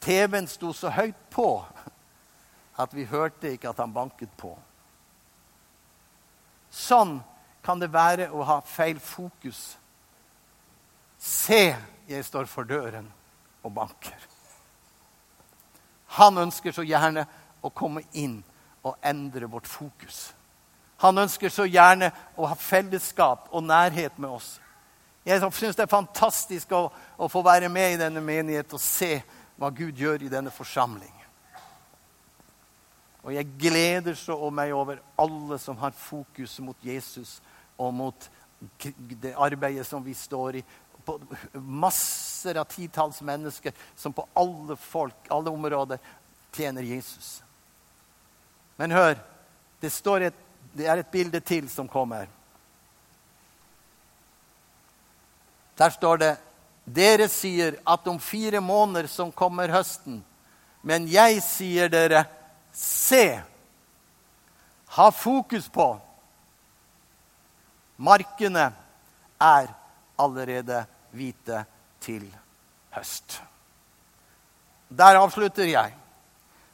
TV-en 0.00 0.48
sto 0.50 0.72
så 0.76 0.90
høyt 0.92 1.18
på 1.30 1.48
at 2.76 2.94
vi 2.94 3.06
hørte 3.08 3.52
ikke 3.52 3.70
at 3.70 3.80
han 3.80 3.94
banket 3.94 4.32
på. 4.36 4.52
Sånn 6.70 7.18
kan 7.64 7.80
det 7.80 7.92
være 7.92 8.28
å 8.30 8.44
ha 8.46 8.60
feil 8.66 9.00
fokus. 9.02 9.76
Se, 11.18 11.74
jeg 12.06 12.24
står 12.24 12.46
for 12.50 12.68
døren 12.68 13.08
og 13.64 13.72
banker. 13.74 14.18
Han 16.20 16.38
ønsker 16.44 16.72
så 16.76 16.84
gjerne 16.86 17.24
å 17.64 17.72
komme 17.74 18.04
inn 18.14 18.38
og 18.86 19.00
endre 19.02 19.48
vårt 19.50 19.66
fokus. 19.66 20.30
Han 21.02 21.18
ønsker 21.18 21.52
så 21.52 21.66
gjerne 21.66 22.12
å 22.36 22.46
ha 22.48 22.56
fellesskap 22.56 23.50
og 23.50 23.64
nærhet 23.66 24.16
med 24.18 24.30
oss. 24.38 24.54
Jeg 25.26 25.42
syns 25.42 25.76
det 25.76 25.84
er 25.84 25.90
fantastisk 25.90 26.70
å, 26.72 26.86
å, 27.18 27.26
få 27.28 27.42
være 27.42 27.68
med 27.72 27.96
i 27.96 27.98
denne 28.00 28.22
menigheten 28.22 28.78
og 28.78 28.82
se 28.82 29.18
hva 29.56 29.70
Gud 29.72 29.96
gjør 29.96 30.22
i 30.22 30.32
denne 30.32 30.52
forsamling. 30.52 31.12
Og 33.26 33.34
jeg 33.34 33.48
gleder 33.58 34.14
så 34.14 34.36
meg 34.54 34.72
over 34.76 35.00
alle 35.18 35.58
som 35.58 35.78
har 35.80 35.96
fokus 35.98 36.58
mot 36.62 36.84
Jesus 36.84 37.40
og 37.76 37.94
mot 37.94 38.28
det 39.22 39.34
arbeidet 39.34 39.86
som 39.86 40.04
vi 40.04 40.14
står 40.14 40.60
i. 40.60 40.62
På 41.06 41.18
masser 41.54 42.58
av 42.60 42.68
titalls 42.70 43.18
mennesker 43.26 43.74
som 43.98 44.14
på 44.14 44.26
alle 44.38 44.76
folk, 44.78 45.26
alle 45.30 45.50
områder 45.50 45.98
tjener 46.54 46.86
Jesus. 46.86 47.40
Men 48.76 48.94
hør, 48.94 49.18
det, 49.80 49.90
et, 49.90 50.40
det 50.76 50.86
er 50.86 51.02
et 51.02 51.12
bilde 51.12 51.40
til 51.40 51.68
som 51.72 51.88
kommer. 51.88 52.28
Der 55.76 55.90
står 55.90 56.22
det 56.22 56.34
dere 56.86 57.28
sier 57.28 57.76
at 57.84 58.06
om 58.06 58.18
fire 58.22 58.60
måneder 58.62 59.08
som 59.10 59.32
kommer 59.34 59.72
høsten. 59.74 60.22
Men 60.86 61.08
jeg 61.10 61.42
sier 61.42 61.90
dere, 61.90 62.24
se, 62.72 63.40
ha 64.96 65.10
fokus 65.10 65.68
på 65.68 65.88
Markene 67.96 68.72
er 69.40 69.68
allerede 70.20 70.82
hvite 71.16 71.62
til 72.00 72.26
høst. 72.92 73.40
Der 74.88 75.16
avslutter 75.16 75.64
jeg. 75.64 75.94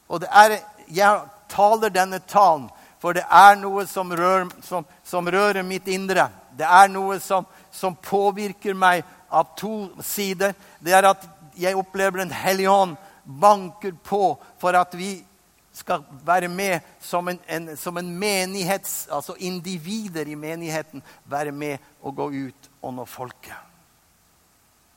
Og 0.08 0.24
er, 0.26 0.58
jeg 0.90 1.20
taler 1.48 1.94
denne 1.94 2.18
talen, 2.18 2.68
for 2.98 3.14
det 3.14 3.24
er 3.30 3.56
noe 3.58 3.86
som 3.86 4.10
rører, 4.10 4.50
som, 4.62 4.84
som 5.04 5.26
rører 5.26 5.62
mitt 5.66 5.88
indre. 5.88 6.28
Det 6.58 6.66
er 6.66 6.90
noe 6.90 7.18
som, 7.22 7.46
som, 7.70 7.96
påvirker 7.96 8.74
meg 8.74 9.06
av 9.32 9.54
to 9.56 9.88
sider. 10.04 10.54
Det 10.80 10.94
er 10.94 11.08
at 11.08 11.26
jeg 11.58 11.76
opplever 11.76 12.22
Den 12.22 12.32
hellige 12.32 12.70
ånd 12.70 12.96
banker 13.24 13.92
på 14.04 14.36
for 14.60 14.76
at 14.76 14.94
vi 14.98 15.24
skal 15.72 16.04
være 16.24 16.48
med 16.52 16.80
som 17.00 17.28
en, 17.28 17.38
en, 17.46 17.76
som 17.76 17.96
en 17.96 18.08
menighets... 18.18 19.08
Altså 19.10 19.34
individer 19.38 20.28
i 20.28 20.34
menigheten. 20.36 21.02
Være 21.24 21.52
med 21.52 21.78
og 22.02 22.16
gå 22.16 22.28
ut 22.48 22.70
og 22.82 22.94
nå 22.94 23.06
folket. 23.08 23.56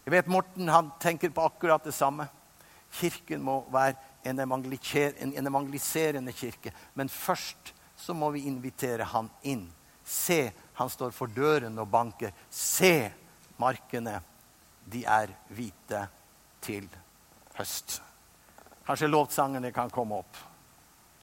Jeg 0.05 0.13
vet 0.13 0.27
Morten 0.29 0.69
han 0.69 0.91
tenker 1.01 1.31
på 1.33 1.45
akkurat 1.47 1.83
det 1.83 1.95
samme. 1.95 2.27
Kirken 2.93 3.41
må 3.41 3.63
være 3.73 3.95
en, 4.25 4.39
en 4.39 5.47
evangeliserende 5.47 6.31
kirke. 6.35 6.73
Men 6.93 7.09
først 7.09 7.73
så 7.97 8.13
må 8.13 8.29
vi 8.35 8.45
invitere 8.49 9.07
han 9.07 9.29
inn. 9.43 9.65
Se, 10.05 10.51
han 10.73 10.89
står 10.91 11.15
for 11.15 11.31
døren 11.31 11.79
og 11.81 11.89
banker. 11.89 12.35
Se, 12.51 13.09
markene, 13.61 14.19
de 14.85 15.03
er 15.05 15.31
hvite 15.55 16.01
til 16.61 16.87
høst. 17.57 18.01
Kanskje 18.85 19.09
lovsangene 19.09 19.71
kan 19.73 19.89
komme 19.89 20.19
opp. 20.21 20.37